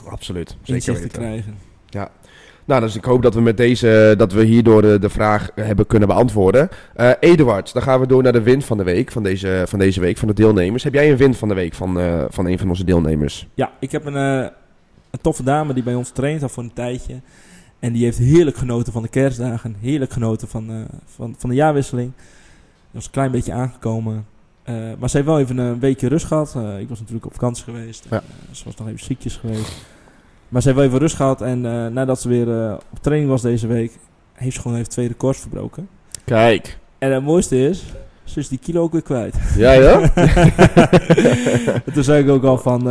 Absoluut. 0.10 0.50
Zeker 0.50 0.74
Inzicht 0.74 0.98
te 0.98 1.03
weten. 1.03 1.19
krijgen. 1.19 1.55
Nou, 2.65 2.81
dus 2.81 2.95
ik 2.95 3.03
hoop 3.05 3.21
dat 3.21 3.33
we 3.33 3.41
met 3.41 3.57
deze, 3.57 4.13
dat 4.17 4.33
we 4.33 4.43
hierdoor 4.43 4.81
de, 4.81 5.00
de 5.00 5.10
vraag 5.10 5.50
hebben 5.55 5.88
kunnen 5.88 6.07
beantwoorden. 6.07 6.69
Eh 6.95 7.12
Eduard, 7.19 7.74
dan 7.74 7.81
gaan 7.81 8.00
we 8.00 8.07
door 8.07 8.24
naar 8.24 8.31
de 8.33 8.41
win 8.41 8.62
van 8.62 8.77
de 8.77 8.83
week, 8.83 9.12
van 9.12 9.24
deze, 9.24 9.63
van 9.67 9.79
deze 9.79 10.00
week, 10.00 10.17
van 10.17 10.27
de 10.27 10.33
deelnemers. 10.33 10.83
Heb 10.83 10.93
jij 10.93 11.12
een 11.12 11.17
win 11.17 11.33
van 11.33 11.48
de 11.48 11.53
week 11.53 11.74
van, 11.74 12.00
eh, 12.00 12.24
van 12.29 12.45
een 12.45 12.60
van 12.60 12.69
onze 12.69 12.83
deelnemers? 12.83 13.48
Ja, 13.53 13.71
ik 13.79 13.91
heb 13.91 14.05
een, 14.05 14.15
eh, 14.15 14.50
een 15.12 15.21
toffe 15.21 15.43
dame 15.43 15.74
die 15.74 15.83
bij 15.83 15.95
ons 15.95 16.10
traint 16.10 16.43
al 16.43 16.50
voor 16.50 16.63
een 16.63 16.74
tijdje. 16.74 17.21
En 17.79 17.93
die 17.93 18.03
heeft 18.03 18.17
heerlijk 18.17 18.57
genoten 18.57 18.93
van 18.93 19.01
de 19.01 19.10
kerstdagen. 19.10 19.75
Heerlijk 19.79 20.12
genoten 20.12 20.48
van, 20.48 20.69
eh, 20.69 20.75
van, 21.05 21.36
van 21.38 21.50
de 21.50 21.55
jaarwisseling. 21.55 22.12
Was 22.91 23.05
een 23.05 23.12
klein 23.12 23.31
beetje 23.31 23.53
aangekomen. 23.53 24.25
Eh, 24.63 24.75
maar 25.00 25.10
ze 25.10 25.17
heeft 25.17 25.29
wel 25.29 25.39
even 25.39 25.57
een 25.57 25.79
weekje 25.79 26.07
rust 26.07 26.25
gehad. 26.25 26.53
Eh, 26.55 26.79
ik 26.79 26.89
was 26.89 27.00
natuurlijk 27.00 27.25
op 27.25 27.33
vakantie 27.33 27.63
geweest. 27.63 28.05
Ja. 28.10 28.17
En, 28.17 28.24
eh, 28.50 28.55
ze 28.55 28.63
was 28.65 28.75
nog 28.75 28.88
even 28.88 29.05
ziekjes 29.05 29.36
geweest. 29.36 29.86
Maar 30.48 30.62
ze 30.62 30.67
heeft 30.67 30.79
wel 30.79 30.88
even 30.88 31.00
rust 31.00 31.15
gehad. 31.15 31.41
En 31.41 31.62
nadat 31.93 32.21
ze 32.21 32.27
weer 32.29 32.74
op 32.74 33.00
training 33.01 33.29
was 33.29 33.41
deze 33.41 33.67
week... 33.67 33.98
heeft 34.33 34.55
ze 34.55 34.62
gewoon 34.62 34.77
even 34.77 34.89
twee 34.89 35.07
records 35.07 35.39
verbroken. 35.39 35.88
Kijk. 36.25 36.77
En 36.98 37.12
het 37.12 37.24
mooiste 37.24 37.67
is... 37.67 37.83
ze 38.24 38.39
is 38.39 38.48
die 38.48 38.60
kilo 38.60 38.81
ook 38.81 38.91
weer 38.91 39.01
kwijt. 39.01 39.36
Ja, 39.55 39.71
ja? 39.71 40.01
En 41.86 41.93
Toen 41.93 42.03
zei 42.03 42.24
ik 42.24 42.29
ook 42.29 42.43
al 42.43 42.57
van, 42.57 42.83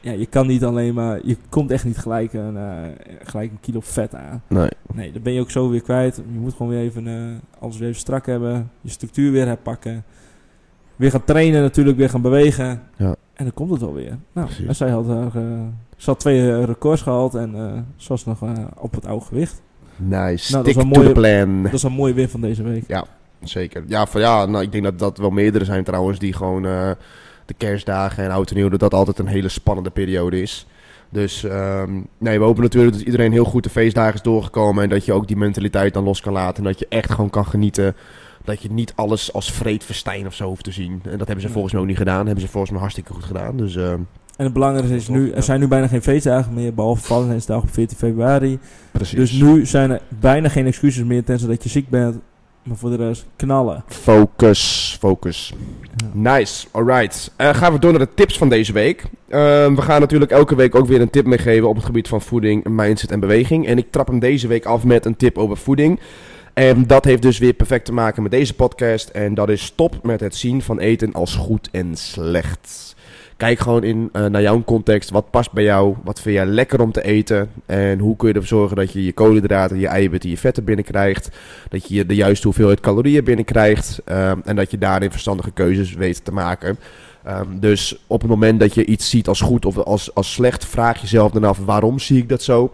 ja, 0.00 0.12
je 0.12 0.26
kan 0.26 0.46
niet 0.46 0.64
alleen 0.64 0.94
maar, 0.94 1.20
je 1.24 1.36
komt 1.48 1.70
echt 1.70 1.84
niet 1.84 1.98
gelijk 1.98 2.32
een, 2.32 2.56
eh, 2.56 3.16
gelijk 3.22 3.50
een 3.50 3.60
kilo 3.60 3.80
vet 3.82 4.14
aan. 4.14 4.42
nee. 4.48 4.68
Nee, 4.94 5.12
dan 5.12 5.22
ben 5.22 5.32
je 5.32 5.40
ook 5.40 5.50
zo 5.50 5.68
weer 5.70 5.82
kwijt. 5.82 6.16
Je 6.16 6.38
moet 6.38 6.52
gewoon 6.54 6.72
weer 6.72 6.80
even 6.80 7.06
uh, 7.06 7.22
alles 7.58 7.78
weer 7.78 7.88
even 7.88 8.00
strak 8.00 8.26
hebben, 8.26 8.70
je 8.80 8.90
structuur 8.90 9.32
weer 9.32 9.46
herpakken. 9.46 10.04
Weer 10.96 11.10
gaan 11.10 11.24
trainen 11.24 11.62
natuurlijk, 11.62 11.96
weer 11.96 12.10
gaan 12.10 12.22
bewegen. 12.22 12.82
Ja. 12.96 13.16
En 13.34 13.44
dan 13.44 13.54
komt 13.54 13.70
het 13.70 13.80
wel 13.80 13.94
weer. 13.94 14.18
Nou, 14.32 14.48
en 14.66 14.76
zij 14.76 14.90
had, 14.90 15.08
eh, 15.08 15.26
ze 15.96 16.10
had 16.10 16.20
twee 16.20 16.50
eh, 16.52 16.64
records 16.64 17.02
gehaald 17.02 17.34
en 17.34 17.54
eh 17.54 17.72
ze 17.96 18.08
was 18.08 18.24
nog 18.24 18.42
eh, 18.42 18.52
op 18.76 18.94
het 18.94 19.06
oude 19.06 19.24
gewicht. 19.24 19.62
Nice. 19.96 20.12
Nou, 20.52 20.64
dat 20.64 20.66
is 20.66 20.72
Stick 20.72 20.74
wel 20.74 20.84
to 20.84 20.88
mooi. 21.00 21.06
the 21.06 21.20
plan. 21.20 21.62
Dat 21.62 21.72
is 21.72 21.82
een 21.82 21.92
mooie 21.92 22.14
win 22.14 22.28
van 22.28 22.40
deze 22.40 22.62
week. 22.62 22.84
Zeker. 23.42 23.84
Ja, 23.86 24.06
van, 24.06 24.20
ja 24.20 24.46
nou, 24.46 24.64
ik 24.64 24.72
denk 24.72 24.84
dat 24.84 24.98
dat 24.98 25.18
wel 25.18 25.30
meerdere 25.30 25.64
zijn 25.64 25.84
trouwens 25.84 26.18
die 26.18 26.32
gewoon 26.32 26.66
eh, 26.66 26.90
de 27.48 27.54
kerstdagen 27.56 28.24
en 28.24 28.30
oud 28.30 28.50
en 28.50 28.56
nieuw, 28.56 28.68
dat 28.68 28.80
dat 28.80 28.94
altijd 28.94 29.18
een 29.18 29.26
hele 29.26 29.48
spannende 29.48 29.90
periode 29.90 30.40
is. 30.42 30.66
Dus 31.08 31.44
ehm, 31.44 32.00
nee, 32.18 32.38
we 32.38 32.44
hopen 32.44 32.62
natuurlijk 32.62 32.96
dat 32.96 33.04
iedereen 33.04 33.32
heel 33.32 33.44
goed 33.44 33.62
de 33.64 33.70
feestdagen 33.70 34.14
is 34.14 34.22
doorgekomen 34.22 34.82
en 34.82 34.88
dat 34.88 35.04
je 35.04 35.12
ook 35.12 35.26
die 35.26 35.36
mentaliteit 35.36 35.94
dan 35.94 36.04
los 36.04 36.20
kan 36.20 36.32
laten 36.32 36.56
en 36.56 36.70
dat 36.70 36.78
je 36.78 36.86
echt 36.88 37.10
gewoon 37.10 37.30
kan 37.30 37.46
genieten. 37.46 37.96
Dat 38.44 38.62
je 38.62 38.72
niet 38.72 38.92
alles 38.96 39.32
als 39.32 39.52
vreedverstijn 39.52 40.26
of 40.26 40.34
zo 40.34 40.46
hoeft 40.48 40.64
te 40.64 40.72
zien. 40.72 41.00
En 41.04 41.18
dat 41.18 41.26
hebben 41.26 41.40
ze 41.46 41.52
volgens 41.52 41.72
mij 41.72 41.82
ook 41.82 41.88
niet 41.88 41.96
gedaan. 41.96 42.26
hebben 42.26 42.44
ze 42.44 42.50
volgens 42.50 42.72
mij 42.72 42.80
hartstikke 42.80 43.12
goed 43.12 43.24
gedaan. 43.24 43.56
Dus 43.56 43.76
ehm, 43.76 44.00
En 44.36 44.44
het 44.44 44.52
belangrijkste 44.52 44.96
is 44.96 45.08
nu, 45.08 45.30
er 45.30 45.42
zijn 45.42 45.60
nu 45.60 45.68
bijna 45.68 45.86
geen 45.86 46.02
feestdagen 46.02 46.54
meer, 46.54 46.74
behalve 46.74 47.02
Valentijnsdag 47.02 47.62
op 47.62 47.70
14 47.72 47.96
februari. 47.96 48.58
precies. 48.92 49.18
Dus 49.18 49.32
nu 49.32 49.66
zijn 49.66 49.90
er 49.90 50.00
bijna 50.08 50.48
geen 50.48 50.66
excuses 50.66 51.04
meer, 51.04 51.24
tenzij 51.24 51.48
dat 51.48 51.62
je 51.62 51.68
ziek 51.68 51.88
bent. 51.88 52.16
Maar 52.62 52.76
voor 52.76 52.90
de 52.90 52.96
rest, 52.96 53.26
knallen. 53.36 53.84
Focus, 53.86 54.96
focus. 55.00 55.52
Nice, 56.12 56.66
alright. 56.70 57.32
Eh 57.36 57.54
gaan 57.54 57.72
we 57.72 57.78
door 57.78 57.90
naar 57.90 58.00
de 58.00 58.14
tips 58.14 58.38
van 58.38 58.48
deze 58.48 58.72
week. 58.72 59.04
Ehm, 59.28 59.74
we 59.74 59.82
gaan 59.82 60.00
natuurlijk 60.00 60.30
elke 60.30 60.54
week 60.54 60.74
ook 60.74 60.86
weer 60.86 61.00
een 61.00 61.10
tip 61.10 61.26
meegeven 61.26 61.68
op 61.68 61.76
het 61.76 61.84
gebied 61.84 62.08
van 62.08 62.22
voeding, 62.22 62.64
mindset 62.64 63.10
en 63.10 63.20
beweging. 63.20 63.66
En 63.66 63.78
ik 63.78 63.90
trap 63.90 64.06
hem 64.06 64.18
deze 64.18 64.46
week 64.46 64.64
af 64.64 64.84
met 64.84 65.04
een 65.04 65.16
tip 65.16 65.38
over 65.38 65.56
voeding. 65.56 66.00
En 66.54 66.86
dat 66.86 67.04
heeft 67.04 67.22
dus 67.22 67.38
weer 67.38 67.52
perfect 67.52 67.84
te 67.84 67.92
maken 67.92 68.22
met 68.22 68.30
deze 68.30 68.54
podcast. 68.54 69.08
En 69.08 69.34
dat 69.34 69.48
is 69.48 69.64
stop 69.64 70.02
met 70.02 70.20
het 70.20 70.34
zien 70.36 70.62
van 70.62 70.78
eten 70.78 71.12
als 71.12 71.34
goed 71.34 71.68
en 71.72 71.96
slecht. 71.96 72.96
Kijk 73.38 73.58
gewoon 73.58 73.84
in 73.84 74.08
eh, 74.12 74.26
naar 74.26 74.42
jouw 74.42 74.62
context. 74.64 75.10
Wat 75.10 75.30
past 75.30 75.52
bij 75.52 75.62
jou? 75.64 75.94
Wat 76.04 76.20
vind 76.20 76.34
jij 76.34 76.46
lekker 76.46 76.80
om 76.80 76.92
te 76.92 77.02
eten? 77.02 77.50
En 77.66 77.98
hoe 77.98 78.16
kun 78.16 78.28
je 78.28 78.34
ervoor 78.34 78.48
zorgen 78.48 78.76
dat 78.76 78.92
je 78.92 79.04
je 79.04 79.12
koolhydraten, 79.12 79.78
je 79.78 79.86
eiwitten, 79.86 80.30
je 80.30 80.36
vetten 80.36 80.64
binnenkrijgt? 80.64 81.28
Dat 81.68 81.88
je 81.88 82.06
de 82.06 82.14
juiste 82.14 82.46
hoeveelheid 82.46 82.80
calorieën 82.80 83.24
binnenkrijgt. 83.24 84.00
ehm, 84.04 84.38
en 84.44 84.56
dat 84.56 84.70
je 84.70 84.78
daarin 84.78 85.10
verstandige 85.10 85.50
keuzes 85.50 85.94
weet 85.94 86.24
te 86.24 86.32
maken. 86.32 86.78
Ehm, 87.24 87.58
dus 87.60 87.98
op 88.06 88.20
het 88.20 88.30
moment 88.30 88.60
dat 88.60 88.74
je 88.74 88.84
iets 88.84 89.10
ziet 89.10 89.28
als 89.28 89.40
goed 89.40 89.64
of 89.64 89.78
als, 89.78 90.14
als 90.14 90.32
slecht, 90.32 90.64
vraag 90.64 91.00
jezelf 91.00 91.32
dan 91.32 91.44
af 91.44 91.58
waarom 91.58 91.98
zie 91.98 92.18
ik 92.18 92.28
dat 92.28 92.42
zo? 92.42 92.72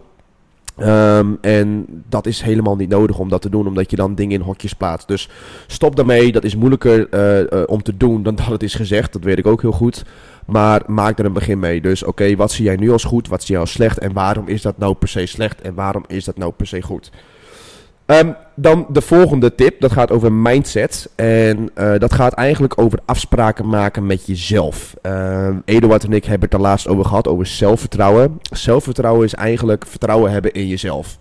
Ehm, 0.75 1.33
en 1.41 1.85
dat 2.09 2.25
is 2.25 2.41
helemaal 2.41 2.75
niet 2.75 2.89
nodig 2.89 3.19
om 3.19 3.29
dat 3.29 3.41
te 3.41 3.49
doen, 3.49 3.67
omdat 3.67 3.89
je 3.89 3.95
dan 3.95 4.15
dingen 4.15 4.39
in 4.39 4.45
hokjes 4.45 4.73
plaatst. 4.73 5.07
Dus 5.07 5.29
stop 5.67 5.95
daarmee. 5.95 6.31
Dat 6.31 6.43
is 6.43 6.55
moeilijker 6.55 7.09
eh, 7.09 7.41
eh, 7.41 7.67
om 7.67 7.83
te 7.83 7.97
doen 7.97 8.23
dan 8.23 8.35
dat 8.35 8.45
het 8.45 8.63
is 8.63 8.73
gezegd. 8.73 9.13
Dat 9.13 9.23
weet 9.23 9.37
ik 9.37 9.47
ook 9.47 9.61
heel 9.61 9.71
goed. 9.71 10.03
Maar 10.45 10.81
maak 10.87 11.19
er 11.19 11.25
een 11.25 11.33
begin 11.33 11.59
mee. 11.59 11.81
Dus 11.81 12.03
oké, 12.03 12.35
wat 12.35 12.51
zie 12.51 12.65
jij 12.65 12.75
nu 12.75 12.91
als 12.91 13.03
goed? 13.03 13.27
Wat 13.27 13.41
zie 13.41 13.51
jij 13.51 13.59
als 13.59 13.71
slecht? 13.71 13.97
En 13.97 14.13
waarom 14.13 14.47
is 14.47 14.61
dat 14.61 14.77
nou 14.77 14.93
per 14.93 15.07
se 15.07 15.25
slecht? 15.25 15.61
En 15.61 15.73
waarom 15.73 16.03
is 16.07 16.25
dat 16.25 16.37
nou 16.37 16.51
per 16.51 16.67
se 16.67 16.81
goed? 16.81 17.11
Ehm, 18.05 18.31
dan 18.55 18.85
de 18.89 19.01
volgende 19.01 19.55
tip. 19.55 19.81
Dat 19.81 19.91
gaat 19.91 20.11
over 20.11 20.33
mindset. 20.33 21.09
En 21.15 21.69
eh, 21.73 21.93
dat 21.97 22.13
gaat 22.13 22.33
eigenlijk 22.33 22.79
over 22.79 22.99
afspraken 23.05 23.69
maken 23.69 24.05
met 24.05 24.25
jezelf. 24.25 24.95
Ehm 25.01 25.55
Eduard 25.65 26.03
en 26.03 26.13
ik 26.13 26.25
hebben 26.25 26.49
het 26.49 26.53
er 26.53 26.63
laatst 26.63 26.87
over 26.87 27.05
gehad. 27.05 27.27
Over 27.27 27.45
zelfvertrouwen. 27.45 28.39
Zelfvertrouwen 28.51 29.25
is 29.25 29.33
eigenlijk 29.33 29.85
vertrouwen 29.87 30.31
hebben 30.31 30.51
in 30.51 30.67
jezelf. 30.67 31.17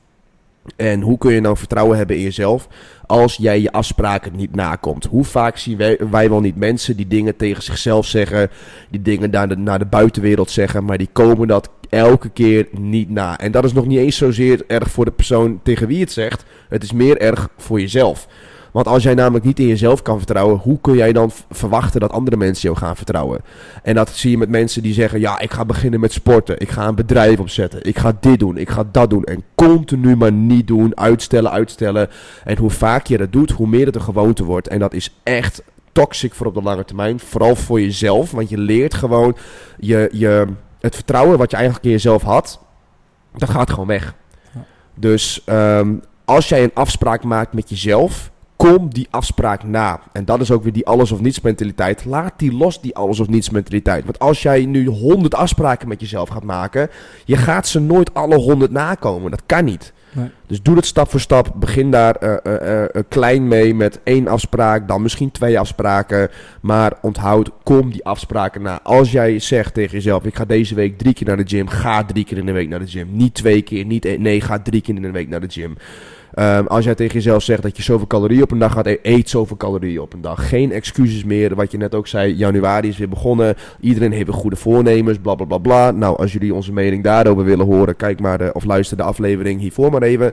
En 0.77 1.00
hoe 1.00 1.18
kun 1.18 1.33
je 1.33 1.40
nou 1.40 1.57
vertrouwen 1.57 1.96
hebben 1.96 2.16
in 2.16 2.22
jezelf 2.22 2.68
als 3.07 3.37
jij 3.37 3.61
je 3.61 3.72
afspraken 3.72 4.37
niet 4.37 4.55
nakomt? 4.55 5.05
Hoe 5.05 5.24
vaak 5.24 5.57
zien 5.57 5.77
wij, 5.77 6.29
wel 6.29 6.40
niet 6.40 6.57
mensen 6.57 6.96
die 6.96 7.07
dingen 7.07 7.37
tegen 7.37 7.62
zichzelf 7.62 8.07
zeggen, 8.07 8.50
die 8.90 9.03
dingen 9.03 9.31
naar 9.31 9.48
de, 9.48 9.57
naar 9.57 9.79
de 9.79 9.87
buitenwereld 9.87 10.50
zeggen, 10.50 10.85
maar 10.85 10.98
die 10.98 11.09
komen 11.12 11.48
dat 11.48 11.70
elke 11.88 12.29
keer 12.29 12.68
niet 12.70 13.11
na. 13.11 13.38
En 13.38 13.53
dat 13.53 13.64
is 13.64 13.72
nog 13.72 13.87
niet 13.87 13.98
eens 13.98 14.16
zozeer 14.16 14.62
erg 14.66 14.90
voor 14.90 15.05
de 15.05 15.11
persoon 15.11 15.61
tegen 15.62 15.87
wie 15.87 16.00
het 16.00 16.12
zegt, 16.12 16.44
het 16.68 16.83
is 16.83 16.92
meer 16.92 17.18
erg 17.20 17.48
voor 17.57 17.81
jezelf. 17.81 18.29
Want 18.74 18.87
als 18.87 19.02
jij 19.02 19.14
namelijk 19.14 19.44
niet 19.44 19.58
in 19.58 19.66
jezelf 19.66 20.02
kan 20.02 20.16
vertrouwen, 20.16 20.58
hoe 20.58 20.80
kun 20.80 20.94
jij 20.94 21.12
dan 21.12 21.30
verwachten 21.50 22.00
dat 22.00 22.12
andere 22.12 22.37
mensen 22.37 22.62
jou 22.62 22.76
gaan 22.76 22.96
vertrouwen? 22.96 23.40
En 23.82 23.94
dat 23.94 24.10
zie 24.10 24.30
je 24.30 24.38
met 24.38 24.48
mensen 24.48 24.82
die 24.82 24.94
zeggen: 24.94 25.20
Ja, 25.20 25.38
ik 25.38 25.52
ga 25.52 25.64
beginnen 25.64 26.00
met 26.00 26.12
sporten. 26.12 26.60
Ik 26.60 26.70
ga 26.70 26.88
een 26.88 26.94
bedrijf 26.94 27.38
opzetten. 27.38 27.84
Ik 27.84 27.98
ga 27.98 28.16
dit 28.20 28.38
doen. 28.38 28.56
Ik 28.56 28.70
ga 28.70 28.84
dat 28.92 29.10
doen. 29.10 29.24
En 29.24 29.42
continu 29.54 30.16
maar 30.16 30.32
niet 30.32 30.66
doen. 30.66 30.98
Uitstellen, 30.98 31.50
uitstellen. 31.50 32.08
En 32.44 32.58
hoe 32.58 32.70
vaak 32.70 33.06
je 33.06 33.16
dat 33.16 33.32
doet, 33.32 33.50
hoe 33.50 33.66
meer 33.66 33.87
het 33.87 33.94
een 33.94 34.02
gewoonte 34.02 34.44
wordt. 34.44 34.68
En 34.68 34.78
dat 34.78 34.94
is 34.94 35.14
echt 35.22 35.62
toxic 35.92 36.34
voor 36.34 36.46
op 36.46 36.54
de 36.54 36.62
lange 36.62 36.84
termijn. 36.84 37.20
Vooral 37.20 37.56
voor 37.56 37.80
jezelf. 37.80 38.30
Want 38.30 38.48
je 38.48 38.58
leert 38.58 38.94
gewoon 38.94 39.37
je, 39.78 40.08
je, 40.12 40.46
het 40.80 40.94
vertrouwen 40.94 41.38
wat 41.38 41.50
je 41.50 41.56
eigenlijk 41.56 41.87
in 41.87 41.92
jezelf 41.92 42.22
had. 42.22 42.60
Dat 43.37 43.50
gaat 43.50 43.70
gewoon 43.70 43.87
weg. 43.87 44.14
Dus 44.94 45.42
ehm, 45.44 45.94
als 46.24 46.48
jij 46.48 46.62
een 46.62 46.74
afspraak 46.74 47.24
maakt 47.24 47.52
met 47.52 47.68
jezelf 47.68 48.32
kom 48.70 48.88
die 48.92 49.07
afspraak 49.11 49.62
na. 49.62 50.00
En 50.12 50.24
dat 50.24 50.40
is 50.40 50.50
ook 50.50 50.62
weer 50.62 50.72
die 50.72 50.87
alles 50.87 51.12
of 51.12 51.20
niets 51.20 51.40
mentaliteit. 51.40 52.05
Laat 52.05 52.33
die 52.37 52.53
los, 52.53 52.81
die 52.81 52.96
alles 52.96 53.20
of 53.20 53.29
niets 53.29 53.50
mentaliteit. 53.50 54.05
Want 54.05 54.18
als 54.18 54.42
jij 54.42 54.64
nu 54.64 54.87
100 54.87 55.35
afspraken 55.35 55.88
met 55.88 56.00
jezelf 56.00 56.29
gaat 56.29 56.42
maken, 56.42 56.90
je 57.24 57.37
gaat 57.37 57.68
ze 57.68 57.81
nooit 57.81 58.14
alle 58.14 58.37
100 58.37 58.70
nakomen. 58.70 59.31
Dat 59.31 59.42
kan 59.46 59.64
niet. 59.64 59.92
Nee. 60.12 60.31
Dus 60.46 60.62
doe 60.62 60.77
het 60.77 60.87
stap 60.87 61.11
voor 61.11 61.20
stap. 61.20 61.53
Begin 61.55 61.90
daar 61.90 62.16
eh, 62.16 62.37
eh, 62.44 62.83
eh, 62.83 63.03
klein 63.09 63.48
mee 63.48 63.74
met 63.74 64.00
één 64.05 64.29
afspraak, 64.29 64.88
dan 64.88 65.03
misschien 65.03 65.31
twee 65.31 65.59
afspraken. 65.59 66.31
Maar 66.61 66.92
onthoud, 67.03 67.50
kom 67.62 67.90
die 67.90 68.05
afspraken 68.05 68.62
na. 68.62 68.81
Als 68.83 69.12
jij 69.12 69.38
zegt 69.38 69.74
tegen 69.74 69.92
jezelf, 69.92 70.24
ik 70.24 70.37
ga 70.37 70.44
deze 70.44 70.74
week 70.74 70.98
drie 70.98 71.14
keer 71.14 71.27
naar 71.27 71.37
de 71.37 71.46
gym, 71.46 71.68
ga 71.68 72.05
drie 72.05 72.24
keer 72.24 72.38
in 72.38 72.46
de 72.46 72.53
week 72.53 72.68
naar 72.68 72.79
de 72.79 72.87
gym. 72.87 73.09
Niet 73.11 73.35
twee 73.35 73.62
keer, 73.62 73.85
niet 73.85 74.18
nee, 74.18 74.40
ga 74.40 74.59
drie 74.59 74.81
keer 74.81 74.94
in 74.94 75.03
de 75.03 75.11
week 75.11 75.29
naar 75.29 75.40
de 75.40 75.50
gym. 75.50 75.77
Ehm, 76.35 76.66
als 76.66 76.85
jij 76.85 76.94
tegen 76.94 77.14
jezelf 77.14 77.42
zegt 77.42 77.62
dat 77.62 77.77
je 77.77 77.83
zoveel 77.83 78.07
calorieën 78.07 78.42
op 78.42 78.51
een 78.51 78.59
dag 78.59 78.73
gaat, 78.73 78.87
e- 78.87 78.99
eet 79.03 79.31
zoveel 79.31 79.57
calorieën 79.57 80.01
op 80.01 80.12
een 80.12 80.20
dag. 80.20 80.49
Geen 80.49 80.73
excuses 80.73 81.25
meer. 81.25 81.55
Wat 81.55 81.70
je 81.70 81.79
net 81.79 81.94
ook 81.94 82.07
zei, 82.07 82.35
januari 82.35 82.88
is 82.88 82.99
weer 82.99 83.09
begonnen. 83.09 83.55
Iedereen 83.81 84.12
heeft 84.12 84.27
weer 84.27 84.35
goede 84.35 84.57
voornemens, 84.57 85.18
bla 85.18 85.35
bla 85.35 85.47
bla 85.47 85.59
bla. 85.59 85.90
Nou, 85.90 86.16
als 86.16 86.33
jullie 86.33 86.55
onze 86.55 86.73
mening 86.73 87.03
daarover 87.03 87.44
willen 87.44 87.66
horen, 87.66 87.97
kijk 87.97 88.20
maar 88.20 88.38
de, 88.38 88.51
of 88.53 88.64
luister 88.64 88.97
de 88.97 89.03
aflevering 89.03 89.61
hiervoor 89.61 89.90
maar 89.90 90.03
even. 90.03 90.33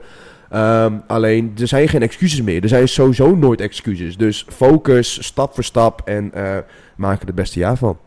Ehm, 0.50 0.98
alleen, 1.08 1.54
er 1.60 1.68
zijn 1.68 1.88
geen 1.88 2.02
excuses 2.02 2.42
meer. 2.42 2.64
Er 2.64 2.70
zijn 2.70 2.88
sowieso 2.88 3.36
nooit 3.36 3.62
excuses. 3.62 4.18
Dus 4.18 4.46
focus, 4.50 5.26
stap 5.26 5.54
voor 5.54 5.64
stap 5.64 6.02
en 6.06 6.34
eh, 6.34 6.58
maak 6.96 7.20
er 7.22 7.26
het 7.26 7.36
beste 7.36 7.60
jaar 7.60 7.78
van. 7.78 7.98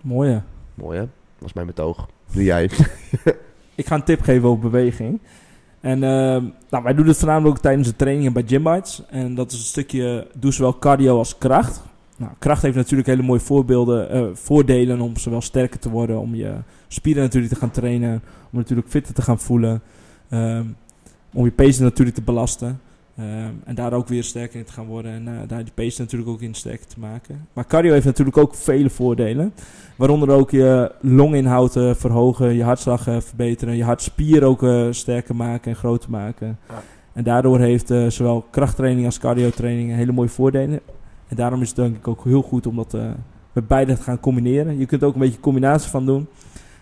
Mooi 0.00 0.30
hè. 0.30 0.38
Mooi 0.74 0.98
hè? 0.98 1.04
Dat 1.04 1.10
was 1.38 1.52
mijn 1.52 1.66
betoog. 1.66 2.08
Nu 2.32 2.42
jij. 2.42 2.70
Ik 3.74 3.86
ga 3.86 3.94
een 3.94 4.04
tip 4.04 4.20
geven 4.20 4.48
over 4.48 4.70
beweging. 4.70 5.20
En 5.80 6.02
ehm, 6.02 6.44
nou, 6.70 6.84
wij 6.84 6.94
doen 6.94 7.06
het 7.06 7.16
voornamelijk 7.16 7.58
tijdens 7.58 7.88
de 7.88 7.96
trainingen 7.96 8.32
bij 8.32 8.44
Gym 8.46 8.62
Bites. 8.62 9.02
En 9.08 9.34
dat 9.34 9.52
is 9.52 9.58
een 9.58 9.64
stukje, 9.64 10.26
doe 10.34 10.52
zowel 10.52 10.78
cardio 10.78 11.18
als 11.18 11.38
kracht. 11.38 11.82
Nou, 12.16 12.32
kracht 12.38 12.62
heeft 12.62 12.76
natuurlijk 12.76 13.08
hele 13.08 13.22
mooie 13.22 13.40
voorbeelden, 13.40 14.10
eh, 14.10 14.24
voordelen 14.32 15.00
om 15.00 15.16
zowel 15.16 15.40
sterker 15.40 15.78
te 15.78 15.90
worden, 15.90 16.18
om 16.18 16.34
je 16.34 16.54
spieren 16.88 17.22
natuurlijk 17.22 17.52
te 17.52 17.58
gaan 17.58 17.70
trainen, 17.70 18.22
om 18.52 18.58
natuurlijk 18.58 18.88
fitter 18.88 19.14
te 19.14 19.22
gaan 19.22 19.38
voelen, 19.38 19.82
ehm, 20.28 20.64
om 21.32 21.44
je 21.44 21.50
pezen 21.50 21.84
natuurlijk 21.84 22.16
te 22.16 22.22
belasten. 22.22 22.80
Ehm, 23.20 23.54
en 23.64 23.74
daar 23.74 23.92
ook 23.92 24.08
weer 24.08 24.24
sterker 24.24 24.58
in 24.58 24.64
te 24.64 24.72
gaan 24.72 24.86
worden 24.86 25.12
en 25.12 25.28
eh, 25.28 25.48
daar 25.48 25.64
die 25.64 25.72
pezen 25.74 26.02
natuurlijk 26.02 26.30
ook 26.30 26.40
in 26.40 26.54
sterker 26.54 26.86
te 26.86 27.00
maken. 27.00 27.46
Maar 27.52 27.66
cardio 27.66 27.92
heeft 27.92 28.04
natuurlijk 28.04 28.36
ook 28.36 28.54
vele 28.54 28.90
voordelen. 28.90 29.52
Waaronder 29.96 30.30
ook 30.30 30.50
je 30.50 30.92
longinhoud 31.00 31.76
eh, 31.76 31.94
verhogen, 31.94 32.54
je 32.54 32.62
hartslag 32.62 33.06
eh, 33.06 33.20
verbeteren, 33.20 33.76
je 33.76 33.84
hartspier 33.84 34.44
ook 34.44 34.66
sterker 34.94 35.36
maken 35.36 35.70
en 35.70 35.76
groter 35.76 36.10
maken. 36.10 36.58
Ja. 36.68 36.82
En 37.12 37.24
daardoor 37.24 37.58
heeft 37.58 37.92
zowel 38.08 38.46
krachttraining 38.50 39.06
als 39.06 39.18
cardiotraining 39.18 39.94
hele 39.94 40.12
mooie 40.12 40.28
voordelen. 40.28 40.80
En 41.28 41.36
daarom 41.36 41.62
is 41.62 41.68
het 41.68 41.76
denk 41.76 41.96
ik 41.96 42.08
ook 42.08 42.24
heel 42.24 42.42
goed 42.42 42.66
om 42.66 42.76
dat 42.76 42.96
met 43.52 43.66
beide 43.66 43.96
te 43.96 44.02
gaan 44.02 44.20
combineren. 44.20 44.78
Je 44.78 44.86
kunt 44.86 45.02
er 45.02 45.08
ook 45.08 45.14
een 45.14 45.20
beetje 45.20 45.40
combinatie 45.40 45.90
van 45.90 46.06
doen. 46.06 46.28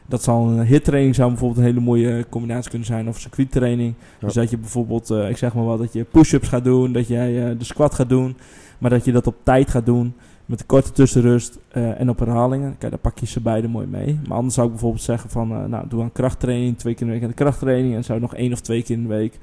Dat 0.08 0.22
zal 0.22 0.48
een 0.48 0.66
hittraining 0.66 1.14
zou 1.14 1.28
bijvoorbeeld 1.28 1.60
een 1.60 1.66
hele 1.66 1.80
mooie 1.80 2.26
combinatie 2.28 2.70
kunnen 2.70 2.88
zijn. 2.88 3.08
Of 3.08 3.20
circuittraining. 3.20 3.94
Ja. 3.98 4.26
Dus 4.26 4.34
dat 4.34 4.50
je 4.50 4.58
bijvoorbeeld, 4.58 5.10
eh, 5.10 5.28
ik 5.28 5.36
zeg 5.36 5.54
maar 5.54 5.64
wat, 5.64 5.78
dat 5.78 5.92
je 5.92 6.04
push-ups 6.04 6.48
gaat 6.48 6.64
doen. 6.64 6.92
Dat 6.92 7.08
jij 7.08 7.50
eh, 7.50 7.58
de 7.58 7.64
squat 7.64 7.94
gaat 7.94 8.08
doen. 8.08 8.36
Maar 8.78 8.90
dat 8.90 9.04
je 9.04 9.12
dat 9.12 9.26
op 9.26 9.36
tijd 9.42 9.70
gaat 9.70 9.86
doen. 9.86 10.14
Met 10.46 10.60
een 10.60 10.66
korte 10.66 10.92
tussenrust 10.92 11.58
eh, 11.68 12.00
en 12.00 12.08
op 12.08 12.18
herhalingen. 12.18 12.76
Kijk, 12.78 12.92
daar 12.92 13.00
pak 13.00 13.18
je 13.18 13.26
ze 13.26 13.40
beide 13.40 13.68
mooi 13.68 13.86
mee. 13.86 14.18
Maar 14.28 14.36
anders 14.36 14.54
zou 14.54 14.66
ik 14.66 14.72
bijvoorbeeld 14.72 15.02
zeggen 15.02 15.30
van, 15.30 15.70
nou, 15.70 15.88
doe 15.88 16.02
aan 16.02 16.12
krachttraining. 16.12 16.78
Twee 16.78 16.94
keer 16.94 17.02
in 17.02 17.08
de 17.08 17.12
week 17.12 17.22
aan 17.22 17.36
de 17.36 17.42
krachttraining. 17.42 17.94
En 17.94 18.04
zou 18.04 18.20
nog 18.20 18.34
één 18.34 18.52
of 18.52 18.60
twee 18.60 18.82
keer 18.82 18.96
in 18.96 19.02
de 19.02 19.08
week 19.08 19.38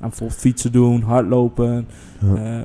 aan 0.00 0.08
bijvoorbeeld 0.08 0.40
fietsen 0.40 0.72
doen, 0.72 1.02
hardlopen. 1.02 1.86
Ja, 2.20 2.64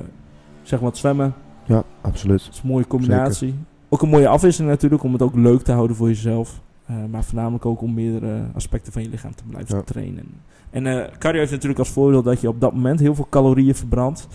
zeg 0.62 0.80
maar 0.80 0.90
wat 0.90 0.98
zwemmen. 0.98 1.34
ja 1.64 1.84
absoluut. 2.00 2.44
Dat 2.44 2.54
is 2.54 2.60
een 2.62 2.68
mooie 2.68 2.86
combinatie. 2.86 3.54
Ook 3.88 4.02
een 4.02 4.08
mooie 4.08 4.28
afwisseling 4.28 4.70
natuurlijk, 4.72 5.02
om 5.02 5.12
het 5.12 5.22
ook 5.22 5.34
leuk 5.34 5.62
te 5.62 5.72
houden 5.72 5.96
voor 5.96 6.08
jezelf. 6.08 6.60
Eh, 6.86 6.96
maar 7.10 7.24
voornamelijk 7.24 7.66
ook 7.66 7.80
om 7.80 7.94
meerdere 7.94 8.42
aspecten 8.54 8.92
van 8.92 9.02
je 9.02 9.08
lichaam 9.08 9.34
te 9.34 9.44
blijven 9.48 9.76
Ja. 9.76 9.82
trainen. 9.82 10.26
En 10.70 10.86
eh, 10.86 11.12
cardio 11.18 11.40
heeft 11.40 11.52
natuurlijk 11.52 11.78
als 11.78 11.90
voordeel 11.90 12.22
dat 12.22 12.40
je 12.40 12.48
op 12.48 12.60
dat 12.60 12.72
moment 12.72 13.00
heel 13.00 13.14
veel 13.14 13.26
calorieën 13.30 13.74
verbrandt. 13.74 14.28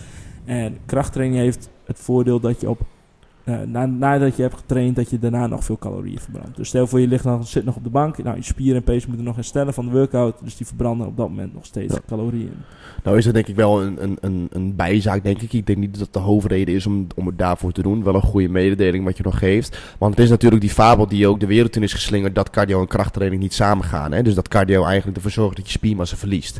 En 0.46 0.78
krachttraining 0.86 1.40
heeft 1.40 1.70
het 1.86 2.00
voordeel 2.00 2.40
dat 2.40 2.62
je 2.62 2.70
op, 2.70 2.82
eh, 3.44 3.60
na, 3.68 3.86
nadat 3.86 4.36
je 4.36 4.42
hebt 4.42 4.56
getraind, 4.56 4.96
dat 4.96 5.10
je 5.10 5.20
daarna 5.20 5.48
nog 5.48 5.64
veel 5.64 5.78
calorieën 5.78 6.20
verbrandt. 6.20 6.56
Dus 6.58 6.68
stel 6.68 6.88
voor 6.88 7.00
je 7.00 7.08
ligt 7.08 7.24
nog, 7.24 7.48
zit 7.48 7.66
nog 7.66 7.76
op 7.76 7.84
de 7.84 7.90
bank. 7.90 8.24
Nou, 8.24 8.36
je 8.36 8.44
spieren 8.44 8.76
en 8.76 8.84
pezen 8.84 9.08
moeten 9.08 9.26
nog 9.26 9.36
herstellen 9.36 9.74
van 9.74 9.86
de 9.86 9.92
workout. 9.92 10.36
Dus 10.44 10.58
die 10.58 10.68
verbranden 10.68 11.08
op 11.08 11.18
dat 11.18 11.30
moment 11.30 11.54
nog 11.54 11.66
steeds 11.66 11.94
Ja. 11.94 12.00
calorieën. 12.08 12.54
Nou 13.04 13.18
is 13.18 13.26
dat 13.26 13.34
denk 13.34 13.48
ik 13.48 13.56
wel 13.56 13.82
een, 13.84 14.04
een, 14.04 14.18
een, 14.22 14.48
een 14.52 14.76
bijzaak, 14.76 15.24
denk 15.24 15.42
ik. 15.42 15.54
Ik 15.54 15.66
denk 15.68 15.80
niet 15.80 15.92
dat 15.92 16.00
dat 16.00 16.14
de 16.14 16.20
hoofdreden 16.30 16.76
is 16.76 16.86
om, 16.86 17.08
om 17.16 17.26
het 17.26 17.38
daarvoor 17.38 17.72
te 17.72 17.82
doen. 17.82 18.04
Wel 18.04 18.16
een 18.16 18.22
goede 18.22 18.50
mededeling 18.50 19.04
wat 19.04 19.18
je 19.18 19.24
nog 19.24 19.38
geeft. 19.38 19.96
Want 19.98 20.16
het 20.16 20.24
is 20.24 20.30
natuurlijk 20.30 20.62
die 20.62 20.70
fabel 20.70 21.08
die 21.08 21.28
ook 21.28 21.40
de 21.40 21.46
wereld 21.46 21.76
in 21.76 21.84
is 21.84 21.94
geslingerd... 21.94 22.36
dat 22.36 22.50
cardio 22.50 22.80
en 22.82 22.88
krachttraining 22.88 23.42
niet 23.42 23.54
samengaan. 23.54 24.12
Hè? 24.12 24.24
Dus 24.24 24.36
dat 24.36 24.48
cardio 24.48 24.84
eigenlijk 24.84 25.16
ervoor 25.16 25.32
zorgt 25.32 25.56
dat 25.56 25.66
je 25.66 25.72
spiermassa 25.72 26.16
verliest. 26.16 26.60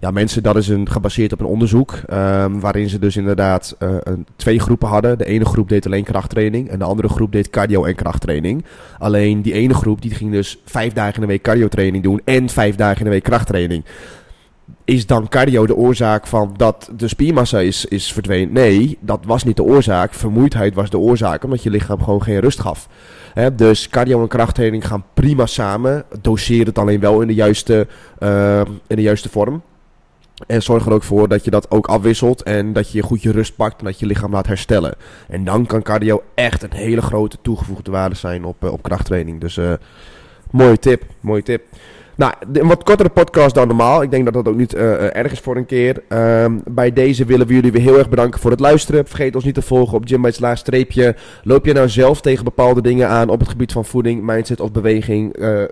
Ja, 0.00 0.10
mensen, 0.10 0.42
dat 0.42 0.56
is 0.56 0.68
een, 0.68 0.88
gebaseerd 0.90 1.32
op 1.32 1.40
een 1.40 1.46
onderzoek... 1.46 1.92
ehm, 2.06 2.58
waarin 2.58 2.88
ze 2.88 2.98
dus 2.98 3.16
inderdaad 3.16 3.76
eh, 3.78 3.94
een, 4.00 4.26
twee 4.36 4.58
groepen 4.58 4.88
hadden. 4.88 5.18
De 5.18 5.24
ene 5.24 5.44
groep 5.44 5.68
deed 5.68 5.86
alleen 5.86 6.04
krachttraining... 6.22 6.68
en 6.68 6.78
de 6.78 6.84
andere 6.84 7.08
groep 7.08 7.32
deed 7.32 7.50
cardio 7.50 7.84
en 7.84 7.94
krachttraining. 7.94 8.64
Alleen 8.98 9.42
die 9.42 9.52
ene 9.52 9.74
groep 9.74 10.02
die 10.02 10.14
ging 10.14 10.32
dus 10.32 10.58
vijf 10.64 10.92
dagen 10.92 11.14
in 11.14 11.20
de 11.20 11.26
week 11.26 11.42
cardiotraining 11.42 12.02
doen... 12.02 12.20
en 12.24 12.48
vijf 12.48 12.76
dagen 12.76 12.98
in 12.98 13.04
de 13.04 13.10
week 13.10 13.22
krachttraining 13.22 13.84
is 14.84 15.06
dan 15.06 15.28
cardio 15.28 15.66
de 15.66 15.76
oorzaak 15.76 16.26
van 16.26 16.54
dat 16.56 16.90
de 16.96 17.08
spiermassa 17.08 17.58
is, 17.58 17.84
is 17.84 18.12
verdwenen? 18.12 18.52
Nee, 18.52 18.98
dat 19.00 19.20
was 19.24 19.44
niet 19.44 19.56
de 19.56 19.62
oorzaak. 19.62 20.14
Vermoeidheid 20.14 20.74
was 20.74 20.90
de 20.90 20.98
oorzaak, 20.98 21.44
omdat 21.44 21.62
je 21.62 21.70
lichaam 21.70 22.02
gewoon 22.02 22.22
geen 22.22 22.40
rust 22.40 22.60
gaf. 22.60 22.88
Hè, 23.34 23.54
dus 23.54 23.88
cardio 23.88 24.22
en 24.22 24.28
krachttraining 24.28 24.86
gaan 24.86 25.04
prima 25.14 25.46
samen. 25.46 26.04
Doseer 26.20 26.66
het 26.66 26.78
alleen 26.78 27.00
wel 27.00 27.20
in 27.20 27.26
de 27.26 27.34
juiste, 27.34 27.86
eh, 28.18 28.60
in 28.86 28.96
de 28.96 29.02
juiste 29.02 29.28
vorm. 29.28 29.62
En 30.46 30.62
zorg 30.62 30.86
er 30.86 30.92
ook 30.92 31.02
voor 31.02 31.28
dat 31.28 31.44
je 31.44 31.50
dat 31.50 31.70
ook 31.70 31.86
afwisselt 31.86 32.42
en 32.42 32.72
dat 32.72 32.92
je 32.92 33.02
goed 33.02 33.22
je 33.22 33.32
rust 33.32 33.56
pakt 33.56 33.78
en 33.78 33.84
dat 33.84 33.98
je 33.98 34.06
lichaam 34.06 34.32
laat 34.32 34.46
herstellen. 34.46 34.94
En 35.28 35.44
dan 35.44 35.66
kan 35.66 35.82
cardio 35.82 36.22
echt 36.34 36.62
een 36.62 36.72
hele 36.72 37.02
grote 37.02 37.36
toegevoegde 37.42 37.90
waarde 37.90 38.14
zijn 38.14 38.44
op, 38.44 38.64
eh, 38.64 38.72
op 38.72 38.82
krachttraining. 38.82 39.40
Dus 39.40 39.56
eh 39.56 39.72
mooie 40.50 40.78
tip, 40.78 41.02
mooie 41.20 41.42
tip. 41.42 41.62
Nou, 42.14 42.32
een 42.52 42.66
wat 42.66 42.82
kortere 42.82 43.08
podcast 43.08 43.54
dan 43.54 43.66
normaal. 43.66 44.02
Ik 44.02 44.10
denk 44.10 44.24
dat 44.24 44.34
dat 44.34 44.48
ook 44.48 44.56
niet 44.56 44.74
eh, 44.74 45.16
erg 45.16 45.32
is 45.32 45.38
voor 45.38 45.56
een 45.56 45.66
keer. 45.66 46.02
Ehm, 46.08 46.58
bij 46.64 46.92
deze 46.92 47.24
willen 47.24 47.46
we 47.46 47.54
jullie 47.54 47.72
weer 47.72 47.82
heel 47.82 47.98
erg 47.98 48.08
bedanken 48.08 48.40
voor 48.40 48.50
het 48.50 48.60
luisteren. 48.60 49.06
Vergeet 49.06 49.34
ons 49.34 49.44
niet 49.44 49.54
te 49.54 49.62
volgen 49.62 49.96
op 49.96 50.08
Gymbites 50.08 50.60
Loop 51.42 51.64
je 51.64 51.72
nou 51.72 51.88
zelf 51.88 52.20
tegen 52.20 52.44
bepaalde 52.44 52.80
dingen 52.80 53.08
aan 53.08 53.28
op 53.28 53.40
het 53.40 53.48
gebied 53.48 53.72
van 53.72 53.84
voeding, 53.84 54.22
mindset 54.22 54.60
of 54.60 54.72
beweging? 54.72 55.32
Eh, 55.32 55.62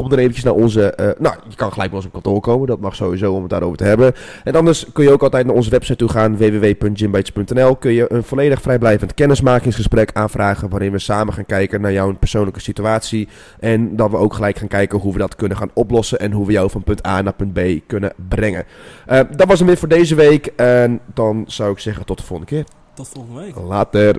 kom 0.00 0.10
dan 0.10 0.18
eventjes 0.18 0.44
naar 0.44 0.54
onze... 0.54 0.90
eh, 0.90 1.08
nou, 1.18 1.34
je 1.48 1.56
kan 1.56 1.72
gelijk 1.72 1.88
bij 1.88 1.98
ons 1.98 2.06
op 2.06 2.12
kantoor 2.12 2.40
komen. 2.40 2.66
Dat 2.66 2.80
mag 2.80 2.94
sowieso 2.94 3.32
om 3.32 3.40
het 3.40 3.50
daarover 3.50 3.76
te 3.76 3.84
hebben. 3.84 4.12
En 4.44 4.54
anders 4.54 4.86
kun 4.92 5.04
je 5.04 5.12
ook 5.12 5.22
altijd 5.22 5.46
naar 5.46 5.54
onze 5.54 5.70
website 5.70 5.96
toe 5.96 6.08
gaan. 6.08 6.36
www.gymbites.nl 6.36 7.76
Kun 7.76 7.92
je 7.92 8.12
een 8.12 8.24
volledig 8.24 8.62
vrijblijvend 8.62 9.14
kennismakingsgesprek 9.14 10.10
aanvragen. 10.12 10.68
Waarin 10.68 10.92
we 10.92 10.98
samen 10.98 11.34
gaan 11.34 11.46
kijken 11.46 11.80
naar 11.80 11.92
jouw 11.92 12.14
persoonlijke 12.14 12.60
situatie. 12.60 13.28
En 13.58 13.96
dat 13.96 14.10
we 14.10 14.16
ook 14.16 14.34
gelijk 14.34 14.58
gaan 14.58 14.68
kijken 14.68 14.98
hoe 14.98 15.12
we 15.12 15.18
dat 15.18 15.36
kunnen 15.36 15.56
gaan 15.56 15.70
oplossen. 15.74 16.18
En 16.20 16.32
hoe 16.32 16.46
we 16.46 16.52
jou 16.52 16.70
van 16.70 16.84
punt 16.84 17.06
A 17.06 17.22
naar 17.22 17.34
punt 17.34 17.52
B 17.52 17.60
kunnen 17.86 18.12
brengen. 18.28 18.64
Eh, 19.06 19.20
dat 19.36 19.48
was 19.48 19.58
hem 19.58 19.68
weer 19.68 19.76
voor 19.76 19.88
deze 19.88 20.14
week. 20.14 20.46
En 20.56 21.00
dan 21.14 21.44
zou 21.46 21.72
ik 21.72 21.78
zeggen 21.78 22.06
tot 22.06 22.18
de 22.18 22.24
volgende 22.24 22.52
keer. 22.52 22.64
Tot 22.94 23.08
volgende 23.08 23.40
week. 23.40 23.54
Later. 23.56 24.16